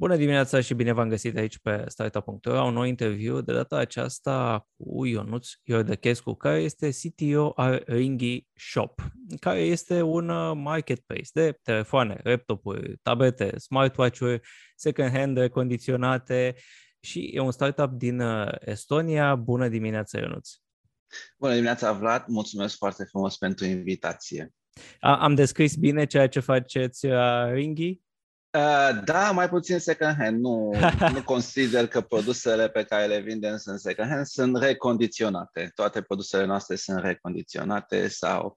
Bună 0.00 0.16
dimineața 0.16 0.60
și 0.60 0.74
bine 0.74 0.92
v-am 0.92 1.08
găsit 1.08 1.36
aici 1.36 1.58
pe 1.58 1.84
Startup.ro, 1.86 2.64
un 2.64 2.72
nou 2.72 2.82
interviu, 2.82 3.40
de 3.40 3.52
data 3.52 3.76
aceasta 3.76 4.66
cu 4.76 5.06
Ionuț 5.06 5.48
Iordăchescu, 5.62 6.34
care 6.34 6.60
este 6.60 6.90
CTO 6.90 7.52
al 7.54 7.82
Ringy 7.86 8.46
Shop, 8.54 9.02
care 9.40 9.58
este 9.58 10.02
un 10.02 10.28
uh, 10.28 10.52
marketplace 10.56 11.28
de 11.32 11.58
telefoane, 11.62 12.20
laptopuri, 12.22 12.96
tablete, 13.02 13.58
smartwatch-uri, 13.58 14.40
second-hand 14.76 15.36
recondiționate 15.36 16.54
și 17.00 17.30
e 17.34 17.40
un 17.40 17.52
startup 17.52 17.90
din 17.90 18.20
uh, 18.20 18.52
Estonia. 18.60 19.34
Bună 19.34 19.68
dimineața, 19.68 20.18
Ionuț! 20.18 20.50
Bună 21.38 21.52
dimineața, 21.52 21.92
Vlad! 21.92 22.24
Mulțumesc 22.26 22.76
foarte 22.76 23.04
frumos 23.04 23.36
pentru 23.36 23.64
invitație! 23.64 24.52
Am 25.00 25.34
descris 25.34 25.76
bine 25.76 26.06
ceea 26.06 26.28
ce 26.28 26.40
faceți 26.40 27.06
la 27.06 27.50
Ringy? 27.50 28.06
Uh, 28.50 29.04
da, 29.04 29.30
mai 29.30 29.48
puțin 29.48 29.78
second 29.78 30.14
hand. 30.18 30.40
Nu, 30.40 30.72
nu 31.14 31.22
consider 31.24 31.86
că 31.86 32.00
produsele 32.00 32.68
pe 32.68 32.84
care 32.84 33.06
le 33.06 33.20
vindem 33.20 33.56
sunt 33.56 33.78
second 33.78 34.08
hand, 34.08 34.26
sunt 34.26 34.58
recondiționate. 34.58 35.70
Toate 35.74 36.02
produsele 36.02 36.44
noastre 36.44 36.76
sunt 36.76 37.00
recondiționate 37.00 38.08
sau 38.08 38.56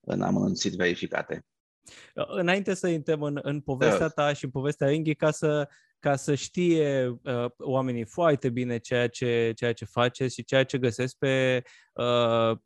în 0.00 0.22
amănunțit 0.22 0.72
verificate. 0.72 1.44
Înainte 2.14 2.74
să 2.74 2.86
intrăm 2.88 3.22
în, 3.22 3.38
în 3.42 3.60
povestea 3.60 4.08
ta 4.08 4.32
și 4.32 4.44
în 4.44 4.50
povestea 4.50 4.88
Ringhi, 4.88 5.14
ca 5.14 5.30
să, 5.30 5.68
ca 5.98 6.16
să 6.16 6.34
știe 6.34 7.06
uh, 7.08 7.50
oamenii 7.58 8.04
foarte 8.04 8.50
bine 8.50 8.78
ceea 8.78 9.08
ce, 9.08 9.52
ceea 9.54 9.72
ce 9.72 9.84
faceți 9.84 10.34
și 10.34 10.44
ceea 10.44 10.64
ce 10.64 10.78
găsesc 10.78 11.16
pe 11.18 11.62
uh, 11.64 11.72
Uh, 11.92 12.58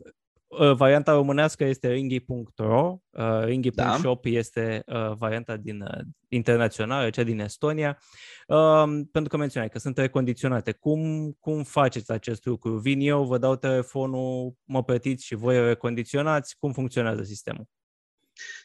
varianta 0.76 1.12
românească 1.12 1.64
este 1.64 1.90
ringi.ro, 1.90 2.98
uh, 3.10 3.44
ringi.shop 3.44 4.22
da. 4.22 4.30
este 4.30 4.82
uh, 4.86 5.12
varianta 5.18 5.56
din 5.56 5.84
internațională, 6.28 7.10
cea 7.10 7.22
din 7.22 7.40
Estonia, 7.40 7.98
um, 8.46 9.04
pentru 9.04 9.30
că 9.30 9.36
menționai 9.36 9.68
că 9.68 9.78
sunt 9.78 9.98
recondiționate. 9.98 10.72
Cum, 10.72 11.32
cum 11.40 11.62
faceți 11.62 12.12
acest 12.12 12.44
lucru? 12.44 12.78
Vin 12.78 13.00
eu, 13.00 13.24
vă 13.24 13.38
dau 13.38 13.56
telefonul, 13.56 14.54
mă 14.64 14.84
plătiți 14.84 15.24
și 15.24 15.34
voi 15.34 15.66
recondiționați? 15.66 16.56
Cum 16.58 16.72
funcționează 16.72 17.22
sistemul? 17.22 17.64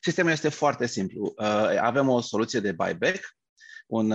Sistemul 0.02 0.31
este 0.31 0.50
foarte 0.50 0.88
simplu. 0.88 1.34
Avem 1.81 2.09
o 2.09 2.22
soluție 2.22 2.59
de 2.59 2.72
buyback, 2.72 3.19
un, 3.92 4.11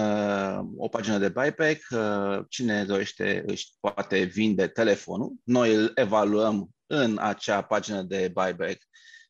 o 0.77 0.88
pagină 0.88 1.19
de 1.19 1.28
buyback. 1.28 1.80
Cine 2.48 2.84
dorește 2.84 3.42
își 3.46 3.72
poate 3.80 4.22
vinde 4.22 4.66
telefonul. 4.66 5.32
Noi 5.44 5.74
îl 5.74 5.92
evaluăm 5.94 6.70
în 6.86 7.19
acea 7.20 7.62
pagină 7.62 8.02
de 8.02 8.30
buyback 8.32 8.78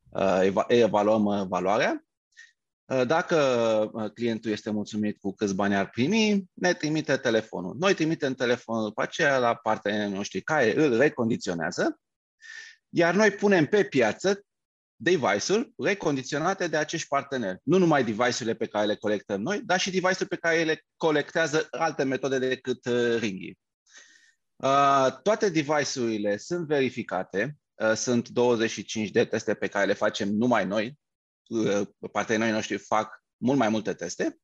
uh, 0.09 0.65
evaluăm 0.69 1.25
uh, 1.25 1.47
valoarea. 1.47 2.05
Uh, 2.85 3.07
dacă 3.07 4.11
clientul 4.15 4.51
este 4.51 4.71
mulțumit 4.71 5.19
cu 5.21 5.35
câți 5.35 5.55
bani 5.55 5.77
ar 5.77 5.91
primi, 5.91 6.45
ne 6.53 6.73
trimite 6.73 7.17
telefonul. 7.17 7.77
Noi 7.79 7.95
trimitem 7.95 8.35
telefonul 8.35 8.85
după 8.85 9.03
aceea 9.03 9.39
la 9.39 9.55
partenerii 9.55 10.15
noștri 10.15 10.41
care 10.41 10.85
îl 10.85 10.97
recondiționează, 10.97 12.01
iar 12.89 13.15
noi 13.15 13.31
punem 13.31 13.67
pe 13.67 13.85
piață 13.85 14.46
device-uri 14.97 15.73
recondiționate 15.77 16.67
de 16.67 16.77
acești 16.77 17.09
parteneri. 17.09 17.59
Nu 17.63 17.79
numai 17.79 18.05
device-urile 18.05 18.55
pe 18.55 18.67
care 18.67 18.87
le 18.87 18.97
colectăm 18.97 19.41
noi, 19.41 19.61
dar 19.65 19.81
și 19.81 19.91
device-uri 19.91 20.29
pe 20.29 20.37
care 20.37 20.65
le 20.65 20.85
colectează 20.97 21.67
alte 21.71 22.03
metode 22.03 22.39
decât 22.39 22.87
Ringy. 23.19 23.59
Uh, 24.57 25.21
toate 25.23 25.49
device-urile 25.49 26.37
sunt 26.37 26.67
verificate, 26.67 27.57
uh, 27.75 27.93
sunt 27.95 28.29
25 28.29 29.11
de 29.11 29.25
teste 29.25 29.55
pe 29.55 29.67
care 29.67 29.87
le 29.87 29.93
facem 29.93 30.29
numai 30.29 30.65
noi, 30.65 30.99
uh, 31.49 31.87
partenerii 32.13 32.53
noștri 32.53 32.77
fac 32.77 33.25
mult 33.37 33.59
mai 33.59 33.69
multe 33.69 33.95
teste. 33.95 34.39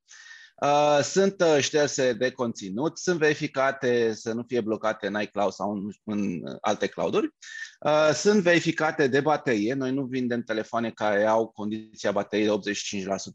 Uh, 0.61 0.99
sunt 1.03 1.41
uh, 1.41 1.57
șterse 1.61 2.13
de 2.13 2.31
conținut, 2.31 2.99
sunt 2.99 3.19
verificate 3.19 4.15
să 4.15 4.33
nu 4.33 4.45
fie 4.47 4.61
blocate 4.61 5.07
în 5.07 5.21
iCloud 5.21 5.53
sau 5.53 5.73
în, 5.73 5.91
în 6.05 6.43
alte 6.61 6.87
clouduri. 6.87 7.35
Uh, 7.81 8.11
sunt 8.15 8.43
verificate 8.43 9.07
de 9.07 9.21
baterie. 9.21 9.75
Noi 9.75 9.93
nu 9.93 10.05
vindem 10.05 10.43
telefoane 10.43 10.91
care 10.91 11.27
au 11.27 11.49
condiția 11.49 12.13
bateriei 12.13 12.59
de 12.63 12.73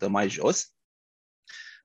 85% 0.06 0.08
mai 0.08 0.30
jos. 0.30 0.72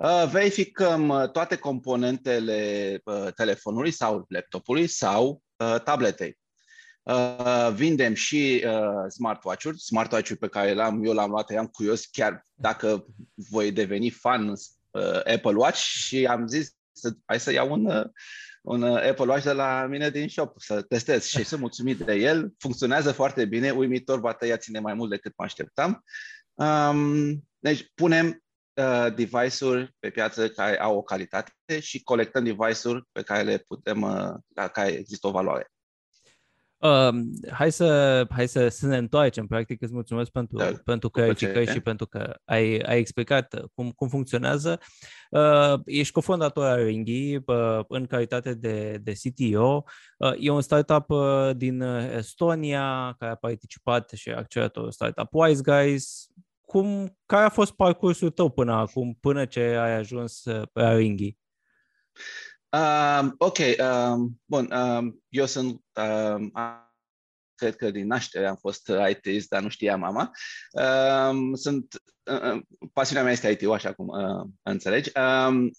Uh, 0.03 0.29
verificăm 0.31 1.09
uh, 1.09 1.31
toate 1.31 1.57
componentele 1.57 3.01
uh, 3.05 3.29
telefonului 3.35 3.91
sau 3.91 4.25
laptopului 4.29 4.87
sau 4.87 5.43
tabletei. 5.85 6.39
Vindem 7.75 8.15
și 8.15 8.65
smartwatch-uri, 9.09 9.79
smartwatch-uri 9.79 10.39
pe 10.39 10.49
care 10.49 10.75
l-am, 10.75 11.05
eu 11.05 11.13
l-am 11.13 11.31
luat, 11.31 11.51
am 11.51 11.67
curios 11.67 12.07
chiar 12.07 12.45
dacă 12.55 13.07
voi 13.35 13.73
deveni 13.73 14.11
fan 14.11 14.53
Apple 15.35 15.57
Watch 15.57 15.79
și 15.79 16.27
am 16.27 16.47
zis 16.47 16.71
să, 16.93 17.11
hai 17.25 17.41
să 17.41 17.53
iau 17.53 17.73
un, 17.73 18.11
un 18.63 18.83
Apple 18.83 19.31
Watch 19.31 19.45
de 19.45 19.53
la 19.53 19.87
mine 19.87 20.11
din 20.11 20.29
shop, 20.29 20.55
să 20.61 20.83
testez 20.83 21.25
și 21.25 21.45
sunt 21.45 21.61
mulțumit 21.61 21.99
de 21.99 22.15
el, 22.15 22.53
funcționează 22.59 23.13
foarte 23.13 23.45
bine, 23.45 23.71
uimitor, 23.71 24.21
bateria 24.21 24.57
ține 24.57 24.79
mai 24.79 24.95
mult 24.95 25.11
decât 25.11 25.33
mă 25.37 25.45
așteptam. 25.45 26.05
Um, 26.55 27.49
deci 27.59 27.91
punem 27.95 28.43
uh, 28.75 29.15
device-uri 29.15 29.95
pe 29.99 30.11
piață 30.11 30.49
care 30.49 30.81
au 30.81 30.97
o 30.97 31.03
calitate 31.03 31.81
și 31.81 32.03
colectăm 32.03 32.45
device-uri 32.45 33.05
pe 33.13 33.23
care 33.23 33.43
le 33.43 33.59
putem, 33.59 34.03
uh, 34.03 34.35
la 34.55 34.69
care 34.69 34.91
există 34.91 35.27
o 35.27 35.31
valoare. 35.31 35.72
Uh, 36.83 37.11
hai 37.51 37.73
să, 37.73 38.27
hai 38.31 38.49
să, 38.49 38.69
să 38.69 38.87
ne 38.87 38.97
întoarcem, 38.97 39.47
practic 39.47 39.83
îți 39.83 39.93
mulțumesc 39.93 40.31
pentru, 40.31 40.57
da, 40.57 40.71
pentru 40.85 41.09
clarificări 41.09 41.71
și 41.71 41.81
pentru 41.81 42.07
că 42.07 42.35
ai, 42.45 42.79
ai 42.79 42.99
explicat 42.99 43.63
cum, 43.75 43.91
cum 43.91 44.09
funcționează. 44.09 44.81
Uh, 45.31 45.81
ești 45.85 46.13
cofondator 46.13 46.67
al 46.67 46.85
Ringy 46.85 47.37
uh, 47.37 47.81
în 47.89 48.07
calitate 48.07 48.55
de, 48.55 48.99
de 49.03 49.13
CTO. 49.13 49.85
Uh, 50.19 50.33
e 50.39 50.51
un 50.51 50.61
startup 50.61 51.11
uh, 51.11 51.51
din 51.57 51.81
Estonia 52.17 53.15
care 53.19 53.31
a 53.31 53.35
participat 53.35 54.11
și 54.11 54.31
a 54.31 54.37
accelerat 54.37 54.77
startup 54.89 55.29
Wise 55.31 55.63
Guys 55.63 56.27
cum, 56.73 57.19
care 57.27 57.45
a 57.45 57.49
fost 57.49 57.73
parcursul 57.73 58.31
tău 58.31 58.51
până 58.51 58.73
acum, 58.73 59.19
până 59.21 59.45
ce 59.45 59.61
ai 59.61 59.95
ajuns 59.95 60.45
uh, 60.45 60.63
pe 60.73 60.95
Ringi? 60.95 61.37
Um, 62.73 63.35
ok, 63.39 63.59
um, 63.59 64.41
bun, 64.45 64.73
um, 64.73 65.23
eu 65.29 65.47
sunt, 65.47 65.83
um, 65.97 66.53
cred 67.55 67.77
că 67.77 67.91
din 67.91 68.07
naștere 68.07 68.47
am 68.47 68.57
fost 68.57 68.91
IT, 69.11 69.49
dar 69.49 69.63
nu 69.63 69.69
știa 69.69 69.97
mama. 69.97 70.31
Um, 70.73 71.55
sunt, 71.55 72.03
uh, 72.23 72.53
uh 72.53 72.63
pasiunea 72.93 73.23
mea 73.25 73.33
este 73.33 73.51
IT, 73.51 73.69
așa 73.69 73.93
cum 73.93 74.09
uh, 74.09 74.49
înțelegi. 74.63 75.11
Um, 75.19 75.71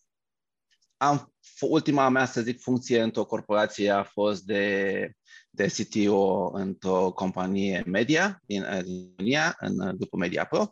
am, 0.98 1.34
ultima 1.60 2.10
mea, 2.10 2.26
să 2.26 2.42
zic, 2.42 2.62
funcție 2.62 3.02
într-o 3.02 3.26
corporație 3.26 3.90
a 3.90 4.04
fost 4.04 4.44
de 4.44 5.12
de 5.56 5.68
CTO 5.68 6.52
într-o 6.54 7.12
companie 7.12 7.84
media 7.86 8.42
din, 8.46 8.66
din 8.84 9.14
România, 9.18 9.56
în 9.60 9.96
grupul 9.98 10.20
Media 10.20 10.46
Pro. 10.46 10.70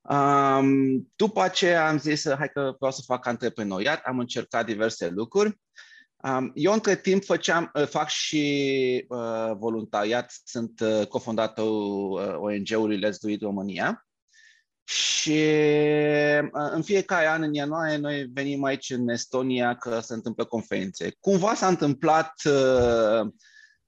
Um, 0.00 1.10
după 1.16 1.42
aceea 1.42 1.88
am 1.88 1.98
zis, 1.98 2.34
hai 2.34 2.48
că 2.48 2.74
vreau 2.78 2.92
să 2.92 3.02
fac 3.06 3.26
antreprenoriat, 3.26 4.02
am 4.04 4.18
încercat 4.18 4.66
diverse 4.66 5.08
lucruri. 5.08 5.60
Um, 6.22 6.52
eu 6.54 6.72
între 6.72 6.96
timp 6.96 7.24
făceam, 7.24 7.70
uh, 7.74 7.86
fac 7.86 8.08
și 8.08 9.04
uh, 9.08 9.52
voluntariat, 9.58 10.32
sunt 10.44 10.80
uh, 10.80 11.06
cofondatorul 11.06 12.10
uh, 12.10 12.34
ONG-ului 12.36 12.98
Let's 12.98 13.18
Do 13.20 13.28
It 13.28 13.42
România. 13.42 14.06
Și 14.84 15.38
uh, 16.40 16.70
în 16.72 16.82
fiecare 16.82 17.26
an, 17.26 17.42
în 17.42 17.54
ianuarie, 17.54 17.96
noi 17.96 18.22
venim 18.32 18.64
aici 18.64 18.90
în 18.90 19.08
Estonia 19.08 19.76
că 19.76 20.00
se 20.00 20.14
întâmplă 20.14 20.44
conferințe. 20.44 21.16
Cumva 21.20 21.54
s-a 21.54 21.66
întâmplat 21.66 22.32
uh, 22.44 23.32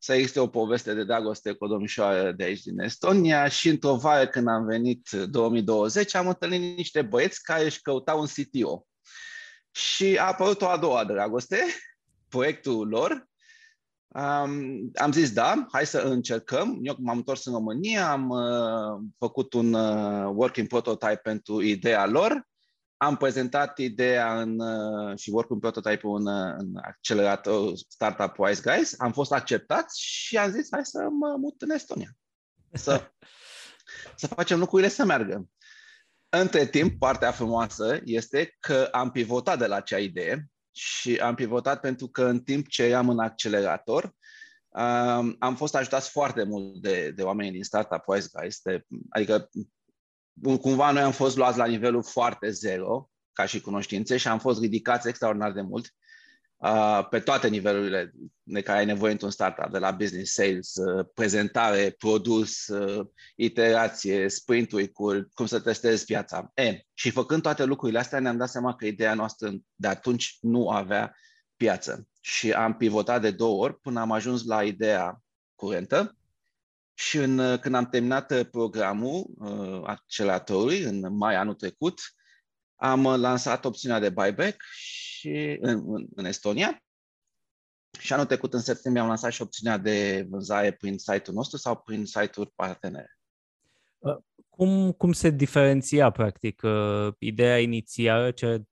să 0.04 0.12
existe 0.12 0.40
o 0.40 0.46
poveste 0.46 0.94
de 0.94 1.04
dragoste 1.04 1.52
cu 1.52 1.64
o 1.64 1.68
domnișoară 1.68 2.32
de 2.32 2.44
aici 2.44 2.62
din 2.62 2.80
Estonia 2.80 3.48
și 3.48 3.68
într-o 3.68 3.96
vară 3.96 4.26
când 4.26 4.49
am 4.49 4.64
venit 4.64 5.10
2020 5.10 6.14
am 6.14 6.28
întâlnit 6.28 6.76
niște 6.76 7.02
băieți 7.02 7.43
care 7.43 7.64
își 7.64 7.81
căutau 7.81 8.20
un 8.20 8.26
CTO. 8.26 8.87
Și 9.70 10.16
a 10.19 10.26
apărut 10.26 10.60
o 10.60 10.69
a 10.69 10.76
doua 10.76 11.04
dragoste, 11.04 11.56
proiectul 12.28 12.88
lor. 12.88 13.26
Um, 14.08 14.90
am 14.94 15.12
zis 15.12 15.32
da, 15.32 15.66
hai 15.72 15.87
să 15.87 15.99
încercăm. 15.99 16.78
Eu 16.82 16.96
m-am 16.98 17.16
întors 17.16 17.46
în 17.46 17.52
România, 17.52 18.10
am 18.10 18.28
uh, 18.28 19.02
făcut 19.19 19.52
un 19.52 19.72
uh, 19.72 20.31
working 20.34 20.69
prototype 20.69 21.20
pentru 21.22 21.60
ideea 21.60 22.06
lor 22.06 22.46
am 23.02 23.16
prezentat 23.16 23.78
ideea 23.78 24.40
în, 24.40 24.60
uh, 24.60 25.19
și 25.19 25.31
work 25.31 25.50
în 25.50 25.58
prototype 25.58 26.06
în, 26.06 26.26
uh, 26.26 26.54
în 26.58 26.76
accelerator 26.82 27.72
Startup 27.88 28.38
Wise 28.38 28.62
Guys, 28.64 28.94
am 29.00 29.12
fost 29.12 29.32
acceptați 29.32 30.00
și 30.02 30.37
am 30.37 30.50
zis 30.50 30.69
hai 30.70 30.84
să 30.84 30.99
mă 30.99 31.37
mut 31.38 31.62
în 31.62 31.70
Estonia. 31.70 32.16
Să, 32.72 33.10
să 34.16 34.26
facem 34.26 34.58
lucrurile 34.58 34.88
să 34.88 35.04
meargă. 35.04 35.49
Între 36.28 36.66
timp, 36.66 36.99
partea 36.99 37.31
frumoasă 37.31 38.00
este 38.04 38.56
că 38.60 38.88
am 38.93 39.10
pivotat 39.10 39.58
de 39.58 39.66
la 39.66 39.76
acea 39.76 39.98
idee 39.98 40.50
și 40.70 41.16
am 41.16 41.34
pivotat 41.34 41.81
pentru 41.81 42.08
că 42.08 42.25
în 42.25 42.40
timp 42.40 42.69
ce 42.69 42.82
eram 42.82 43.08
în 43.08 43.19
accelerator, 43.19 44.05
um, 44.69 45.37
am 45.38 45.56
fost 45.56 45.75
ajutați 45.75 46.10
foarte 46.10 46.43
mult 46.43 46.82
de, 46.82 47.10
de 47.10 47.22
oamenii 47.22 47.52
din 47.52 47.64
Startup 47.64 48.02
Wise 48.06 48.28
Guys, 48.32 48.60
de, 48.60 48.84
adică 49.10 49.48
cumva 50.43 50.91
noi 50.91 51.03
am 51.03 51.12
fost 51.12 51.37
luați 51.37 51.59
la 51.59 51.67
nivelul 51.67 52.03
foarte 52.03 52.50
zero, 52.50 53.11
ca 53.33 53.47
și 53.47 53.61
cunoștințe 53.61 54.17
și 54.17 54.29
am 54.29 54.39
fost 54.39 54.61
ridicați 54.61 55.09
extraordinar 55.09 55.53
de 55.53 55.61
mult 55.61 55.94
uh, 56.56 57.06
pe 57.11 57.21
toate 57.21 57.49
nivelurile 57.49 58.12
de 58.43 58.62
care 58.62 58.79
ai 58.79 58.85
nevoie 58.85 59.12
într-un 59.12 59.31
startup, 59.31 59.73
de 59.73 59.79
la 59.79 59.91
business, 59.91 60.33
sales, 60.33 60.75
uh, 60.75 61.06
prezentare, 61.15 61.94
produs, 61.99 62.67
uh, 62.67 63.06
iterație, 63.37 64.29
sprint 64.29 64.69
cu 64.93 65.29
cum 65.35 65.47
să 65.47 65.61
testezi 65.61 66.05
piața. 66.05 66.50
E, 66.55 66.81
și 66.93 67.11
făcând 67.11 67.43
toate 67.43 67.65
lucrurile 67.65 67.99
astea 67.99 68.21
ne-am 68.21 68.37
dat 68.37 68.49
seama 68.49 68.75
că 68.75 68.87
ideea 68.87 69.15
noastră 69.15 69.53
de 69.75 69.89
atunci 69.89 70.39
nu 70.41 70.69
avea 70.69 71.17
piață. 71.56 72.06
Și 72.21 72.53
am 72.53 72.77
pivotat 72.77 73.21
de 73.21 73.31
două 73.31 73.62
ori 73.65 73.81
până 73.81 74.00
am 74.00 74.12
ajuns 74.12 74.44
la 74.44 74.62
ideea 74.62 75.23
curentă 75.55 76.17
și 76.94 77.17
în, 77.17 77.59
când 77.59 77.75
am 77.75 77.89
terminat 77.89 78.43
programul 78.43 79.31
uh, 79.39 79.83
acceleratorului 79.85 80.83
în 80.83 81.17
mai 81.17 81.35
anul 81.35 81.55
trecut, 81.55 82.00
am 82.77 83.03
lansat 83.03 83.65
opțiunea 83.65 83.99
de 83.99 84.11
buyback 84.11 84.62
și 84.75 85.56
în, 85.61 85.94
în, 85.94 86.06
în 86.15 86.25
Estonia 86.25 86.83
și 87.99 88.12
anul 88.12 88.27
trecut, 88.27 88.55
în 88.55 88.61
septembrie, 88.61 89.03
am 89.03 89.09
lansat 89.09 89.33
și 89.33 89.43
opțiunea 89.43 89.79
de 89.79 90.27
vânzare 90.29 90.73
prin 90.73 90.99
site-ul 90.99 91.37
nostru 91.37 91.56
sau 91.56 91.77
prin 91.77 92.05
site-uri 92.05 92.50
partenere. 92.55 93.19
Uh, 93.99 94.17
cum, 94.49 94.93
cum 94.93 95.12
se 95.12 95.31
diferenția, 95.31 96.11
practic, 96.11 96.62
uh, 96.62 97.15
ideea 97.19 97.59
inițială, 97.59 98.31
ce 98.31 98.62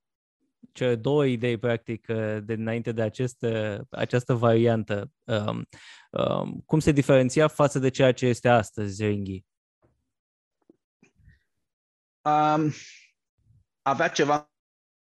cele 0.73 0.95
două 0.95 1.27
idei, 1.27 1.59
practic, 1.59 2.07
uh, 2.09 2.39
de 2.43 2.53
înainte 2.53 2.93
de 2.93 3.03
această, 3.03 3.81
această 3.91 4.35
variantă, 4.35 5.11
um, 5.25 5.69
um, 6.11 6.63
cum 6.67 6.79
se 6.79 6.93
diferenția 6.93 7.49
față 7.49 7.79
de 7.79 7.89
ceea 7.89 8.13
ce 8.13 8.27
este 8.27 8.49
astăzi, 8.49 9.05
Ringi? 9.05 9.45
Um, 12.23 12.73
avea 13.83 14.09
ceva. 14.09 14.51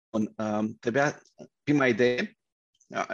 Um, 0.09 0.77
trebuia, 0.79 1.21
prima 1.63 1.87
idee, 1.87 2.37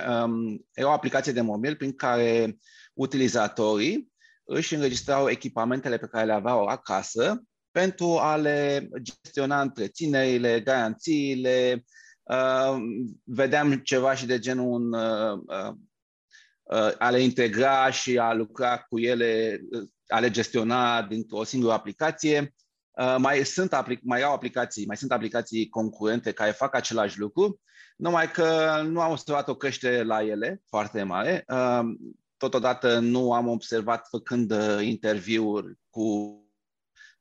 um, 0.08 0.66
era 0.74 0.88
o 0.88 0.92
aplicație 0.92 1.32
de 1.32 1.42
mobil 1.42 1.76
prin 1.76 1.96
care 1.96 2.58
utilizatorii 2.94 4.14
își 4.44 4.76
înregistrau 4.76 5.30
echipamentele 5.30 5.98
pe 5.98 6.08
care 6.08 6.26
le 6.26 6.34
aveau 6.34 6.66
acasă 6.66 7.44
pentru 7.72 8.18
a 8.20 8.36
le 8.36 8.90
gestiona 9.02 9.62
întreținerile, 9.62 10.62
garanțiile, 10.62 11.74
Uh, 11.76 11.84
vedeam 13.24 13.74
ceva 13.74 14.16
și 14.16 14.25
de 14.25 14.39
genul 14.39 14.74
un, 14.74 14.94
uh, 14.94 15.39
uh, 15.48 15.74
uh, 16.63 16.92
a 16.98 17.10
le 17.10 17.22
integra 17.22 17.92
și 17.92 18.18
a 18.18 18.33
lucra 18.33 18.77
cu 18.77 19.00
ele, 19.00 19.60
uh, 19.72 19.88
a 20.07 20.19
le 20.19 20.30
gestiona 20.30 21.01
dintr-o 21.01 21.44
singură 21.44 21.74
aplicație. 21.74 22.54
Uh, 22.92 23.16
mai, 23.18 23.44
sunt 23.44 23.74
aplic- 23.74 24.01
mai 24.01 24.22
au 24.22 24.33
aplicații, 24.33 24.86
mai 24.86 24.98
sunt 24.98 25.12
aplicații 25.12 25.69
concurente 25.69 26.31
care 26.31 26.51
fac 26.51 26.75
același 26.75 27.19
lucru, 27.19 27.60
numai 27.95 28.31
că 28.31 28.81
nu 28.86 29.01
am 29.01 29.12
observat 29.12 29.48
o 29.48 29.56
creștere 29.56 30.04
la 30.04 30.24
ele 30.24 30.62
foarte 30.68 31.04
mare. 31.04 31.44
Uh, 31.48 31.81
totodată 32.38 33.00
nu 33.00 33.33
am 33.33 33.48
observat 33.48 34.07
făcând 34.07 34.51
uh, 34.51 34.80
interviuri 34.81 35.74
cu 35.89 36.39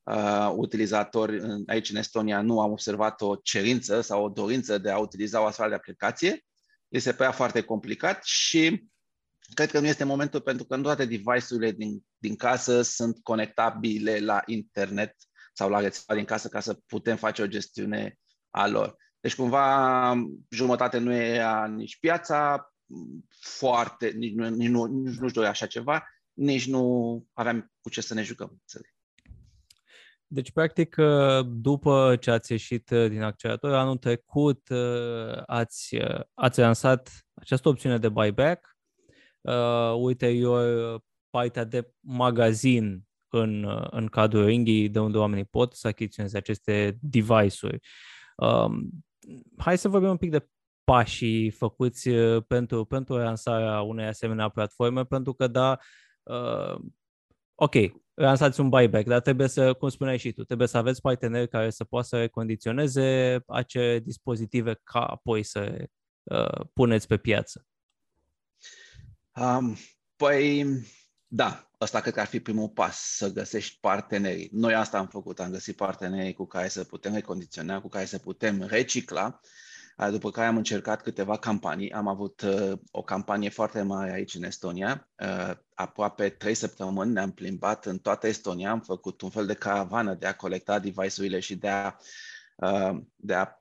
uh, 0.04 0.52
utilizatori 0.56 1.38
în, 1.38 1.62
aici 1.66 1.90
în 1.90 1.96
Estonia 1.96 2.40
nu 2.42 2.60
am 2.60 2.70
observat 2.70 3.20
o 3.20 3.36
cerință 3.36 4.00
sau 4.00 4.24
o 4.24 4.28
dorință 4.28 4.78
de 4.78 4.90
a 4.90 4.98
utiliza 4.98 5.40
o 5.40 5.44
astfel 5.44 5.68
de 5.68 5.74
aplicație. 5.74 6.44
Li 6.88 6.98
se 6.98 7.12
părea 7.12 7.32
foarte 7.32 7.62
complicat 7.62 8.24
și 8.24 8.88
cred 9.54 9.70
că 9.70 9.80
nu 9.80 9.86
este 9.86 10.04
momentul 10.04 10.40
pentru 10.40 10.64
că 10.64 10.76
nu 10.76 10.82
toate 10.82 11.04
device-urile 11.04 11.70
din, 11.70 12.04
din 12.16 12.36
casă 12.36 12.82
sunt 12.82 13.18
conectabile 13.22 14.18
la 14.18 14.42
internet 14.46 15.16
sau 15.52 15.68
la 15.68 15.80
rețeaua 15.80 16.20
din 16.20 16.28
casă 16.28 16.48
ca 16.48 16.60
să 16.60 16.78
putem 16.86 17.16
face 17.16 17.42
o 17.42 17.46
gestiune 17.46 18.18
a 18.50 18.66
lor. 18.66 18.96
Deci 19.20 19.34
cumva 19.34 20.14
jumătate 20.50 20.98
nu 20.98 21.12
era 21.12 21.66
nici 21.66 21.98
piața 21.98 22.68
foarte, 23.40 24.08
nici 24.08 24.34
nu, 24.34 24.48
nici 24.48 24.68
nu, 24.68 24.84
nici 24.84 25.16
nu-și 25.18 25.34
dorea 25.34 25.50
așa 25.50 25.66
ceva, 25.66 26.04
nici 26.32 26.66
nu 26.66 27.26
aveam 27.32 27.72
cu 27.80 27.90
ce 27.90 28.00
să 28.00 28.14
ne 28.14 28.22
jucăm. 28.22 28.48
Înțeleg. 28.50 28.93
Deci, 30.34 30.52
practic, 30.52 30.96
uh, 30.98 31.46
după 31.46 32.16
ce 32.20 32.30
ați 32.30 32.52
ieșit 32.52 32.90
uh, 32.90 33.08
din 33.08 33.22
accelerator, 33.22 33.72
anul 33.72 33.96
trecut 33.96 34.68
uh, 34.68 35.42
ați, 35.46 35.96
ați 36.34 36.60
lansat 36.60 37.10
această 37.34 37.68
opțiune 37.68 37.98
de 37.98 38.08
buyback, 38.08 38.76
uh, 39.40 39.94
ulterior 39.96 41.00
partea 41.30 41.64
de 41.64 41.90
magazin 42.00 43.02
în, 43.28 43.66
în 43.90 44.06
cadrul 44.06 44.44
Ringi, 44.44 44.88
de 44.88 44.98
unde 44.98 45.18
oamenii 45.18 45.44
pot 45.44 45.72
să 45.72 45.86
achiziționeze 45.86 46.36
aceste 46.36 46.98
device-uri. 47.00 47.78
Um, 48.36 48.90
hai 49.58 49.78
să 49.78 49.88
vorbim 49.88 50.10
un 50.10 50.16
pic 50.16 50.30
de 50.30 50.48
pașii 50.84 51.50
făcuți 51.50 52.10
pentru, 52.46 52.84
pentru 52.84 53.16
lansarea 53.16 53.80
unei 53.80 54.06
asemenea 54.06 54.48
platforme, 54.48 55.04
pentru 55.04 55.32
că, 55.34 55.46
da, 55.46 55.78
uh, 56.22 56.80
ok, 57.54 57.74
lansați 58.14 58.60
un 58.60 58.68
buyback, 58.68 59.06
dar 59.06 59.20
trebuie 59.20 59.48
să, 59.48 59.72
cum 59.72 59.88
spuneai 59.88 60.18
și 60.18 60.32
tu, 60.32 60.44
trebuie 60.44 60.68
să 60.68 60.76
aveți 60.76 61.00
parteneri 61.00 61.48
care 61.48 61.70
să 61.70 61.84
poată 61.84 62.06
să 62.06 62.18
recondiționeze 62.18 63.40
acele 63.46 63.98
dispozitive 63.98 64.80
ca 64.82 65.00
apoi 65.00 65.42
să 65.42 65.88
uh, 66.22 66.66
puneți 66.72 67.06
pe 67.06 67.16
piață. 67.16 67.66
Um, 69.36 69.76
păi, 70.16 70.64
da, 71.26 71.70
ăsta 71.80 72.00
cred 72.00 72.14
că 72.14 72.20
ar 72.20 72.26
fi 72.26 72.40
primul 72.40 72.68
pas, 72.68 72.98
să 73.16 73.32
găsești 73.32 73.78
parteneri. 73.80 74.48
Noi 74.52 74.74
asta 74.74 74.98
am 74.98 75.06
făcut, 75.06 75.40
am 75.40 75.50
găsit 75.50 75.76
parteneri 75.76 76.32
cu 76.32 76.46
care 76.46 76.68
să 76.68 76.84
putem 76.84 77.14
recondiționa, 77.14 77.80
cu 77.80 77.88
care 77.88 78.04
să 78.04 78.18
putem 78.18 78.62
recicla 78.62 79.40
după 80.10 80.30
care 80.30 80.46
am 80.46 80.56
încercat 80.56 81.02
câteva 81.02 81.36
campanii. 81.38 81.92
Am 81.92 82.06
avut 82.08 82.40
uh, 82.40 82.72
o 82.90 83.02
campanie 83.02 83.48
foarte 83.48 83.82
mare 83.82 84.12
aici 84.12 84.34
în 84.34 84.42
Estonia. 84.42 85.08
Uh, 85.18 85.50
aproape 85.74 86.28
trei 86.28 86.54
săptămâni 86.54 87.12
ne-am 87.12 87.32
plimbat 87.32 87.86
în 87.86 87.98
toată 87.98 88.26
Estonia. 88.26 88.70
Am 88.70 88.80
făcut 88.80 89.20
un 89.20 89.30
fel 89.30 89.46
de 89.46 89.54
caravană 89.54 90.14
de 90.14 90.26
a 90.26 90.34
colecta 90.34 90.78
device-urile 90.78 91.40
și 91.40 91.56
de 91.56 91.68
a, 91.68 91.96
uh, 92.56 93.00
de 93.16 93.34
a 93.34 93.58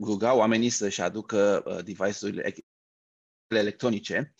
ruga 0.00 0.34
oamenii 0.34 0.70
să-și 0.70 1.02
aducă 1.02 1.64
device-urile 1.84 2.54
electronice 3.48 4.34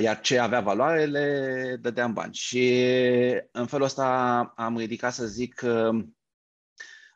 iar 0.00 0.20
ce 0.20 0.38
avea 0.38 0.60
valoare 0.60 1.04
le 1.04 1.76
dădeam 1.80 2.12
bani. 2.12 2.34
Și 2.34 2.84
în 3.52 3.66
felul 3.66 3.84
ăsta 3.84 4.06
am 4.56 4.78
ridicat, 4.78 5.12
să 5.12 5.26
zic, 5.26 5.64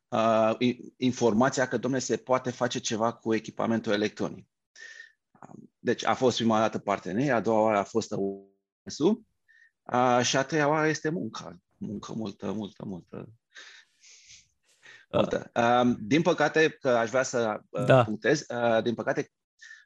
uh, 0.09 0.57
informația 0.97 1.69
că, 1.69 1.77
domnule, 1.77 2.03
se 2.03 2.17
poate 2.17 2.50
face 2.50 2.79
ceva 2.79 3.12
cu 3.12 3.35
echipamentul 3.35 3.93
electronic. 3.93 4.47
Deci 5.79 6.05
a 6.05 6.15
fost 6.15 6.37
prima 6.37 6.59
dată 6.59 6.79
partener, 6.79 7.33
a 7.33 7.41
doua 7.41 7.61
oară 7.61 7.79
a 7.79 7.85
fost 7.85 8.11
UNS-ul 8.11 9.23
uh, 9.83 10.21
și 10.23 10.37
a 10.37 10.43
treia 10.43 10.69
oară 10.69 10.88
este 10.88 11.09
munca. 11.09 11.59
Muncă 11.77 12.12
multă, 12.12 12.53
multă, 12.53 12.85
multă. 12.85 13.29
multă. 15.11 15.50
Uh, 15.55 15.97
din 16.00 16.23
păcate, 16.23 16.69
că 16.69 16.88
aș 16.88 17.11
vrea 17.11 17.23
să 17.23 17.61
uh, 17.69 17.85
da. 17.85 18.05
punctez, 18.05 18.47
uh, 18.49 18.83
din 18.83 18.95
păcate, 18.95 19.33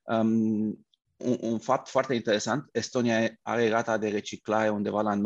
um, 0.02 0.86
un, 1.16 1.38
un 1.40 1.58
fapt 1.58 1.88
foarte 1.88 2.14
interesant, 2.14 2.68
Estonia 2.72 3.38
are 3.42 3.68
rata 3.68 3.98
de 3.98 4.08
reciclare 4.08 4.68
undeva 4.68 5.02
la 5.02 5.20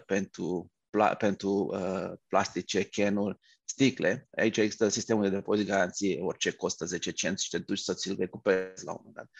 95% 0.00 0.04
pentru 0.06 0.70
pla- 0.96 1.16
pentru 1.18 1.50
uh, 1.50 2.12
plastice, 2.28 2.84
canuri, 2.84 3.38
sticle. 3.64 4.28
Aici 4.36 4.56
există 4.56 4.88
sistemul 4.88 5.22
de 5.22 5.28
depozit 5.28 5.66
garanție, 5.66 6.20
orice 6.20 6.50
costă 6.50 6.84
10 6.84 7.10
cenți 7.10 7.44
și 7.44 7.50
te 7.50 7.58
duci 7.58 7.78
să 7.78 7.94
ți-l 7.94 8.16
recuperezi 8.18 8.84
la 8.84 8.92
un 8.92 8.98
moment 9.04 9.14
dat. 9.14 9.30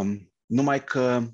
Um, 0.00 0.32
numai 0.46 0.84
că 0.84 1.28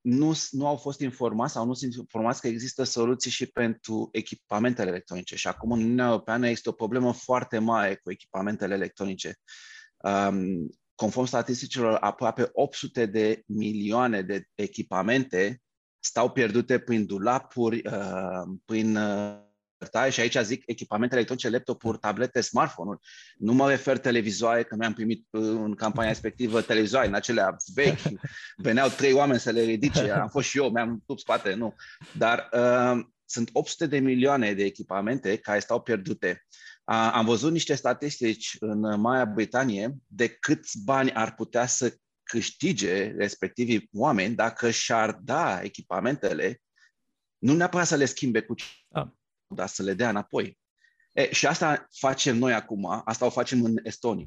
nu, 0.00 0.34
nu 0.50 0.66
au 0.66 0.76
fost 0.76 1.00
informați 1.00 1.52
sau 1.52 1.66
nu 1.66 1.74
sunt 1.74 1.94
informați 1.94 2.40
că 2.40 2.48
există 2.48 2.82
soluții 2.82 3.30
și 3.30 3.46
pentru 3.46 4.08
echipamentele 4.12 4.90
electronice. 4.90 5.36
Și 5.36 5.48
acum 5.48 5.72
în 5.72 5.82
Uniunea 5.82 6.06
Europeană 6.06 6.48
este 6.48 6.68
o 6.68 6.72
problemă 6.72 7.12
foarte 7.12 7.58
mare 7.58 7.96
cu 7.96 8.10
echipamentele 8.10 8.74
electronice. 8.74 9.38
Um, 9.96 10.68
conform 10.94 11.26
statisticilor, 11.26 11.94
aproape 11.94 12.48
800 12.52 13.06
de 13.06 13.42
milioane 13.46 14.22
de 14.22 14.44
echipamente 14.54 15.62
stau 16.04 16.30
pierdute 16.30 16.78
prin 16.78 17.06
dulapuri, 17.06 17.82
uh, 17.86 18.42
prin 18.64 18.96
uh, 18.96 19.42
și 20.10 20.20
aici 20.20 20.36
zic 20.42 20.62
echipamente 20.66 21.14
electronice, 21.14 21.48
laptopuri, 21.48 21.98
tablete, 21.98 22.40
smartphone-uri. 22.40 23.00
Nu 23.36 23.52
mă 23.52 23.68
refer 23.68 23.98
televizoare, 23.98 24.64
că 24.64 24.74
noi 24.74 24.86
am 24.86 24.92
primit 24.92 25.26
uh, 25.30 25.42
în 25.42 25.74
campania 25.74 26.10
respectivă 26.10 26.60
televizoare, 26.60 27.06
în 27.06 27.14
acelea 27.14 27.56
vechi, 27.74 27.98
veneau 28.56 28.88
trei 28.88 29.12
oameni 29.12 29.40
să 29.40 29.50
le 29.50 29.62
ridice, 29.62 30.10
am 30.22 30.28
fost 30.28 30.48
și 30.48 30.58
eu, 30.58 30.70
mi-am 30.70 31.02
tup 31.06 31.18
spate, 31.18 31.54
nu. 31.54 31.74
Dar 32.18 32.48
uh, 32.52 33.04
sunt 33.24 33.50
800 33.52 33.86
de 33.86 33.98
milioane 33.98 34.52
de 34.52 34.64
echipamente 34.64 35.36
care 35.36 35.58
stau 35.58 35.80
pierdute. 35.80 36.44
Uh, 36.84 37.10
am 37.12 37.24
văzut 37.24 37.52
niște 37.52 37.74
statistici 37.74 38.56
în 38.60 39.00
Marea 39.00 39.24
Britanie 39.24 39.96
de 40.06 40.28
câți 40.28 40.78
bani 40.84 41.12
ar 41.12 41.34
putea 41.34 41.66
să 41.66 41.94
câștige 42.34 43.10
respectivii 43.16 43.88
oameni 43.92 44.34
dacă 44.34 44.70
și-ar 44.70 45.12
da 45.12 45.62
echipamentele, 45.62 46.62
nu 47.38 47.54
neapărat 47.54 47.86
să 47.86 47.96
le 47.96 48.04
schimbe 48.04 48.40
cu 48.42 48.54
ah. 48.92 49.06
dar 49.46 49.68
să 49.68 49.82
le 49.82 49.94
dea 49.94 50.08
înapoi. 50.08 50.58
E, 51.12 51.32
și 51.32 51.46
asta 51.46 51.88
facem 51.90 52.36
noi 52.36 52.52
acum, 52.52 53.02
asta 53.04 53.26
o 53.26 53.30
facem 53.30 53.64
în 53.64 53.76
Estonia 53.82 54.26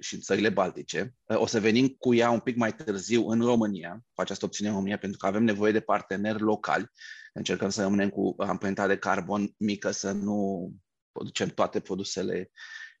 și 0.00 0.14
în 0.14 0.20
țările 0.20 0.48
baltice. 0.48 1.14
O 1.24 1.46
să 1.46 1.60
venim 1.60 1.88
cu 1.88 2.14
ea 2.14 2.30
un 2.30 2.40
pic 2.40 2.56
mai 2.56 2.74
târziu 2.74 3.28
în 3.28 3.40
România, 3.40 4.04
cu 4.12 4.20
această 4.20 4.44
opțiune 4.44 4.70
în 4.70 4.76
România, 4.76 4.98
pentru 4.98 5.18
că 5.18 5.26
avem 5.26 5.44
nevoie 5.44 5.72
de 5.72 5.80
parteneri 5.80 6.40
locali. 6.40 6.90
Încercăm 7.32 7.68
să 7.68 7.82
rămânem 7.82 8.08
cu 8.08 8.34
amprenta 8.38 8.86
de 8.86 8.98
carbon 8.98 9.54
mică, 9.56 9.90
să 9.90 10.12
nu 10.12 10.70
producem 11.12 11.48
toate 11.48 11.80
produsele 11.80 12.50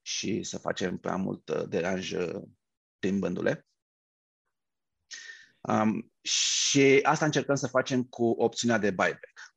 și 0.02 0.42
să 0.42 0.58
facem 0.58 0.98
prea 0.98 1.16
mult 1.16 1.48
uh, 1.48 1.68
deranj 1.68 2.12
uh, 2.12 2.42
plimbându-le. 2.98 3.66
Um, 5.68 6.12
și 6.20 7.00
asta 7.02 7.24
încercăm 7.24 7.54
să 7.54 7.66
facem 7.66 8.02
cu 8.02 8.24
opțiunea 8.24 8.78
de 8.78 8.90
buyback 8.90 9.54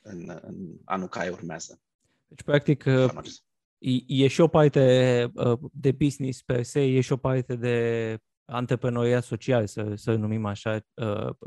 în, 0.00 0.38
în 0.42 0.56
anul 0.84 1.08
care 1.08 1.28
urmează. 1.28 1.80
Deci, 2.26 2.42
practic, 2.42 2.84
uh, 2.86 3.10
e, 3.78 4.24
e 4.24 4.26
și 4.28 4.40
o 4.40 4.48
parte 4.48 5.32
de 5.72 5.92
business 5.92 6.42
per 6.42 6.62
se, 6.62 6.80
e 6.80 7.00
și 7.00 7.12
o 7.12 7.16
parte 7.16 7.56
de 7.56 8.18
antreprenoria 8.44 9.20
social, 9.20 9.66
să, 9.66 9.92
să 9.94 10.12
numim 10.12 10.46
așa, 10.46 10.86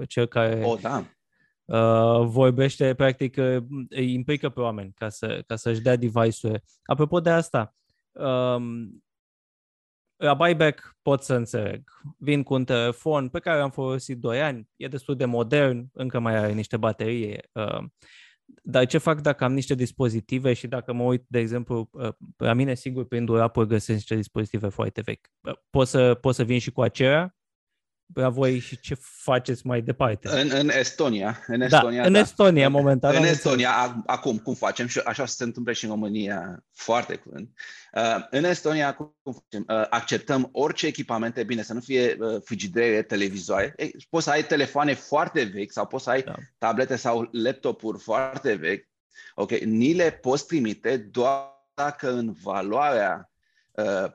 cel 0.08 0.26
care 0.26 0.64
oh, 0.66 0.80
da. 0.82 1.06
vorbește, 2.18 2.94
practic, 2.94 3.38
îi 3.90 4.14
implică 4.14 4.50
pe 4.50 4.60
oameni 4.60 4.94
ca, 4.96 5.10
să, 5.10 5.44
ca 5.48 5.56
să-și 5.56 5.82
dea 5.82 5.96
device-uri. 5.96 6.64
Apropo 6.84 7.20
de 7.20 7.30
asta, 7.30 7.76
um, 8.12 9.04
la 10.16 10.34
buyback 10.34 10.98
pot 11.02 11.24
să 11.24 11.34
înțeleg. 11.34 11.84
Vin 12.18 12.44
cu 12.44 12.54
un 12.54 12.66
telefon 12.66 13.30
pe 13.30 13.40
care 13.40 13.62
am 13.62 13.72
folosit 13.72 14.18
2 14.18 14.42
ani, 14.42 14.70
e 14.76 14.88
destul 14.88 15.16
de 15.16 15.26
modern, 15.26 15.90
încă 15.94 16.20
mai 16.20 16.36
are 16.36 16.52
niște 16.52 16.78
baterie. 16.78 17.50
Uh, 17.52 17.84
dar 18.64 18.86
ce 18.86 18.98
fac 18.98 19.22
dacă 19.22 19.44
am 19.44 19.54
niște 19.54 19.76
dispozitive 19.76 20.54
și 20.54 20.68
dacă 20.68 20.94
mă 20.94 21.04
uit, 21.04 21.26
de 21.28 21.40
exemplu, 21.40 21.90
uh, 21.92 22.10
la 22.38 22.54
mine, 22.54 22.74
sigur, 22.74 23.06
prin 23.06 23.26
Durapol 23.26 23.66
găsesc 23.66 23.98
niște 23.98 24.16
dispozitive 24.16 24.70
foarte 24.70 25.02
vechi. 25.02 25.28
Uh, 25.42 25.54
pot 25.70 25.88
să, 25.88 26.14
pot 26.14 26.36
să 26.36 26.44
vin 26.44 26.60
și 26.60 26.72
cu 26.72 26.82
aceea 26.82 27.36
la 28.14 28.30
voi 28.30 28.60
și 28.60 28.80
ce 28.80 28.96
faceți 29.00 29.68
mai 29.68 29.82
departe? 29.82 30.30
În, 30.30 30.50
în 30.54 30.70
Estonia. 30.70 31.40
În 31.48 31.62
Estonia, 31.62 32.02
da, 32.02 32.08
în 32.08 32.16
Estonia, 32.16 32.64
da. 32.64 32.70
momentan. 32.70 33.16
În 33.16 33.24
Estonia, 33.24 34.04
acum, 34.06 34.38
cum 34.38 34.54
facem, 34.54 34.88
și 34.88 35.00
așa 35.00 35.26
se 35.26 35.44
întâmplă 35.44 35.74
și 35.74 35.84
în 35.84 35.90
România 35.90 36.64
foarte 36.72 37.16
curând. 37.16 37.50
Uh, 37.94 38.26
în 38.30 38.44
Estonia, 38.44 38.94
cum 38.94 39.16
facem? 39.24 39.66
Uh, 39.68 39.88
acceptăm 39.90 40.50
orice 40.52 40.88
echipamente, 40.88 41.44
bine, 41.44 41.62
să 41.62 41.74
nu 41.74 41.80
fie 41.80 42.18
uh, 42.20 42.42
frigidere, 42.44 43.02
televizoare. 43.02 43.74
Ei, 43.78 43.96
poți 44.10 44.24
să 44.24 44.32
ai 44.32 44.46
telefoane 44.46 44.94
foarte 44.94 45.44
vechi 45.44 45.72
sau 45.72 45.88
poți 45.88 46.04
să 46.04 46.10
ai 46.10 46.22
da. 46.22 46.36
tablete 46.58 46.96
sau 46.96 47.28
laptopuri 47.32 48.00
foarte 48.00 48.54
vechi. 48.54 48.88
Ok, 49.36 49.52
ni 49.52 49.94
le 49.94 50.12
poți 50.12 50.46
trimite 50.46 50.98
doar 50.98 51.52
dacă 51.74 52.12
în 52.12 52.34
valoarea 52.44 53.18
Uh, 53.18 53.33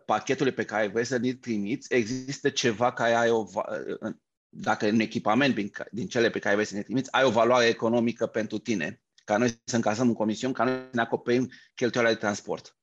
pachetului 0.04 0.52
pe 0.52 0.64
care 0.64 0.86
vreți 0.86 1.08
să-l 1.08 1.32
trimiți, 1.32 1.94
există 1.94 2.48
ceva 2.50 2.92
care 2.92 3.14
ai 3.14 3.30
o, 3.30 3.46
uh, 3.54 4.12
dacă 4.48 4.88
în 4.88 5.00
echipament 5.00 5.54
din, 5.54 5.70
din 5.90 6.08
cele 6.08 6.30
pe 6.30 6.38
care 6.38 6.54
vreți 6.54 6.70
să 6.70 6.76
ne 6.76 6.82
trimiți, 6.82 7.12
ai 7.12 7.24
o 7.24 7.30
valoare 7.30 7.66
economică 7.66 8.26
pentru 8.26 8.58
tine, 8.58 9.02
ca 9.24 9.36
noi 9.36 9.60
să 9.64 9.76
încasăm 9.76 10.08
un 10.08 10.14
comision, 10.14 10.52
ca 10.52 10.64
noi 10.64 10.72
să 10.72 10.88
ne 10.92 11.00
acoperim 11.00 11.50
cheltuiala 11.74 12.08
de 12.08 12.14
transport. 12.14 12.76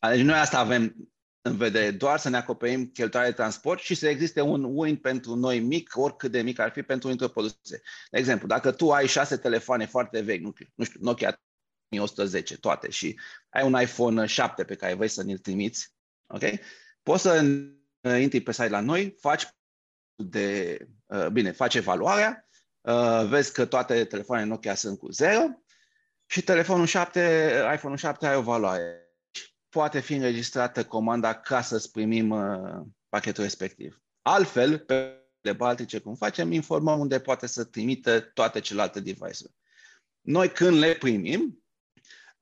Deci 0.00 0.20
noi 0.20 0.38
asta 0.38 0.58
avem 0.58 1.10
în 1.40 1.56
vedere, 1.56 1.90
doar 1.90 2.18
să 2.18 2.28
ne 2.28 2.36
acoperim 2.36 2.86
cheltuiala 2.86 3.28
de 3.28 3.34
transport 3.34 3.80
și 3.80 3.94
să 3.94 4.08
existe 4.08 4.40
un 4.40 4.64
win 4.64 4.96
pentru 4.96 5.34
noi 5.34 5.60
mic, 5.60 5.90
oricât 5.94 6.30
de 6.30 6.42
mic 6.42 6.58
ar 6.58 6.70
fi 6.70 6.82
pentru 6.82 7.08
dintre 7.08 7.28
produse. 7.28 7.82
De 8.10 8.18
exemplu, 8.18 8.46
dacă 8.46 8.72
tu 8.72 8.92
ai 8.92 9.06
șase 9.06 9.36
telefoane 9.36 9.86
foarte 9.86 10.20
vechi, 10.20 10.42
nu, 10.42 10.52
nu 10.74 10.84
știu, 10.84 11.00
Nokia 11.02 11.42
1110, 11.88 12.56
toate, 12.56 12.90
și 12.90 13.18
ai 13.48 13.64
un 13.64 13.80
iPhone 13.80 14.26
7 14.26 14.64
pe 14.64 14.74
care 14.74 14.94
vrei 14.94 15.08
să 15.08 15.22
ne-l 15.22 15.38
trimiți, 15.38 15.94
Ok? 16.32 16.42
Poți 17.02 17.22
să 17.22 17.44
intri 18.18 18.40
pe 18.40 18.52
site 18.52 18.68
la 18.68 18.80
noi, 18.80 19.16
faci 19.20 19.46
de, 20.14 20.78
uh, 21.06 21.26
bine, 21.26 21.50
faci 21.50 21.74
evaluarea, 21.74 22.48
uh, 22.80 23.26
vezi 23.28 23.52
că 23.52 23.66
toate 23.66 24.04
telefoanele 24.04 24.48
Nokia 24.48 24.74
sunt 24.74 24.98
cu 24.98 25.10
0 25.10 25.62
și 26.26 26.42
telefonul 26.42 26.86
7, 26.86 27.52
iPhone 27.74 27.96
7 27.96 28.26
are 28.26 28.36
o 28.36 28.42
valoare. 28.42 29.06
Poate 29.68 30.00
fi 30.00 30.14
înregistrată 30.14 30.84
comanda 30.84 31.40
ca 31.40 31.60
să-ți 31.60 31.90
primim 31.90 32.30
uh, 32.30 32.86
pachetul 33.08 33.42
respectiv. 33.42 34.02
Altfel, 34.22 34.78
pe 34.78 35.16
de 35.40 35.52
Baltice, 35.52 35.98
cum 35.98 36.14
facem, 36.14 36.52
informăm 36.52 37.00
unde 37.00 37.20
poate 37.20 37.46
să 37.46 37.64
trimită 37.64 38.20
toate 38.20 38.60
celelalte 38.60 39.00
device-uri. 39.00 39.54
Noi 40.20 40.52
când 40.52 40.78
le 40.78 40.94
primim, 40.94 41.61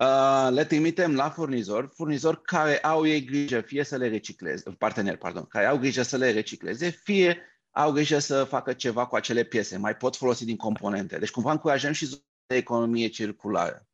Uh, 0.00 0.48
le 0.50 0.64
trimitem 0.64 1.14
la 1.14 1.30
furnizor, 1.30 1.90
furnizor 1.94 2.42
care 2.42 2.78
au 2.78 3.06
ei 3.06 3.24
grijă 3.24 3.60
fie 3.60 3.84
să 3.84 3.96
le 3.96 4.08
recicleze, 4.08 4.70
partener, 4.78 5.16
pardon, 5.16 5.44
care 5.44 5.66
au 5.66 5.78
grijă 5.78 6.02
să 6.02 6.16
le 6.16 6.30
recicleze, 6.30 6.88
fie 6.88 7.38
au 7.70 7.92
grijă 7.92 8.18
să 8.18 8.44
facă 8.44 8.72
ceva 8.72 9.06
cu 9.06 9.16
acele 9.16 9.42
piese, 9.42 9.76
mai 9.76 9.96
pot 9.96 10.16
folosi 10.16 10.44
din 10.44 10.56
componente. 10.56 11.18
Deci 11.18 11.30
cumva 11.30 11.50
încurajăm 11.50 11.92
și 11.92 12.06
zona 12.06 12.22
de 12.46 12.56
economie 12.56 13.08
circulară. 13.08 13.86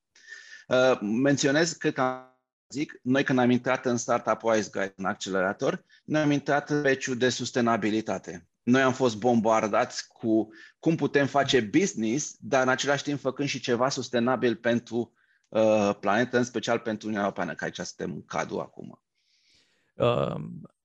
Uh, 0.69 0.99
menționez, 1.01 1.73
cred 1.73 1.93
că 1.93 2.25
zic, 2.69 3.01
noi 3.03 3.25
când 3.25 3.39
am 3.39 3.51
intrat 3.51 3.87
în 3.87 3.97
Startup 3.97 4.43
Wise 4.43 4.71
Guide, 4.73 4.95
în 4.97 5.05
accelerator, 5.05 5.85
noi 6.05 6.21
am 6.21 6.31
intrat 6.31 6.83
pe 6.83 6.99
de 7.17 7.29
sustenabilitate. 7.29 8.49
Noi 8.63 8.83
am 8.83 8.93
fost 8.93 9.17
bombardați 9.17 10.09
cu 10.09 10.49
cum 10.79 10.97
putem 10.97 11.27
face 11.27 11.61
business, 11.61 12.37
dar 12.41 12.63
în 12.63 12.69
același 12.69 13.03
timp 13.03 13.21
făcând 13.21 13.49
și 13.49 13.61
ceva 13.61 13.89
sustenabil 13.89 14.57
pentru 14.57 15.16
Uh, 15.49 15.91
planetă, 16.01 16.37
în 16.37 16.45
special 16.45 16.79
pentru 16.79 17.07
Uniunea 17.07 17.27
Europeană, 17.27 17.55
că 17.55 17.65
aici 17.65 17.79
suntem 17.79 18.15
în 18.15 18.25
cadru 18.25 18.59
acum. 18.61 19.03
Uh, 19.95 20.35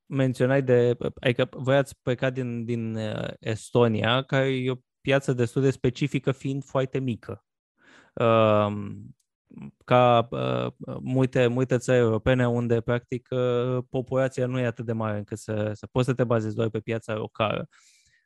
menționai 0.06 0.62
de, 0.62 0.98
adică 1.20 1.50
voi 1.52 1.76
ați 1.76 2.00
plecat 2.02 2.34
din, 2.34 2.66
din 2.66 2.96
uh, 2.96 3.30
Estonia, 3.40 4.24
care 4.24 4.48
e 4.48 4.72
o 4.72 4.76
piață 5.02 5.34
destul 5.34 5.62
de 5.62 5.72
specifică, 5.72 6.32
fiind 6.32 6.64
foarte 6.64 7.00
mică. 7.00 7.46
Uh, 8.14 8.72
ca 9.86 10.28
uh, 10.30 10.68
multe, 11.02 11.48
multe 11.48 11.78
țări 11.78 12.00
europene 12.00 12.48
unde 12.48 12.82
practic 12.82 13.28
uh, 13.30 13.84
populația 13.90 14.46
nu 14.46 14.60
e 14.60 14.66
atât 14.66 14.86
de 14.86 14.94
mare 14.94 15.18
încât 15.18 15.38
să, 15.38 15.72
să 15.74 15.88
poți 15.92 16.08
să 16.08 16.14
te 16.14 16.24
bazezi 16.24 16.56
doar 16.56 16.70
pe 16.70 16.80
piața 16.80 17.14
locală. 17.14 17.70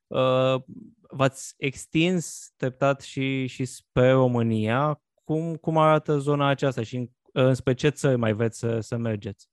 Uh, 0.08 0.56
v-ați 1.10 1.54
extins 1.58 2.52
treptat 2.56 3.02
și, 3.02 3.48
și 3.48 3.66
spre 3.66 4.12
România 4.12 5.02
cum, 5.26 5.56
cum 5.56 5.78
arată 5.78 6.18
zona 6.18 6.48
aceasta 6.48 6.84
și 6.84 6.96
în, 6.96 7.10
înspre 7.32 7.74
ce 7.74 7.90
țări 7.90 8.18
mai 8.18 8.34
veți 8.34 8.60
să, 8.60 8.80
să 8.80 8.98
mergeți? 8.98 9.50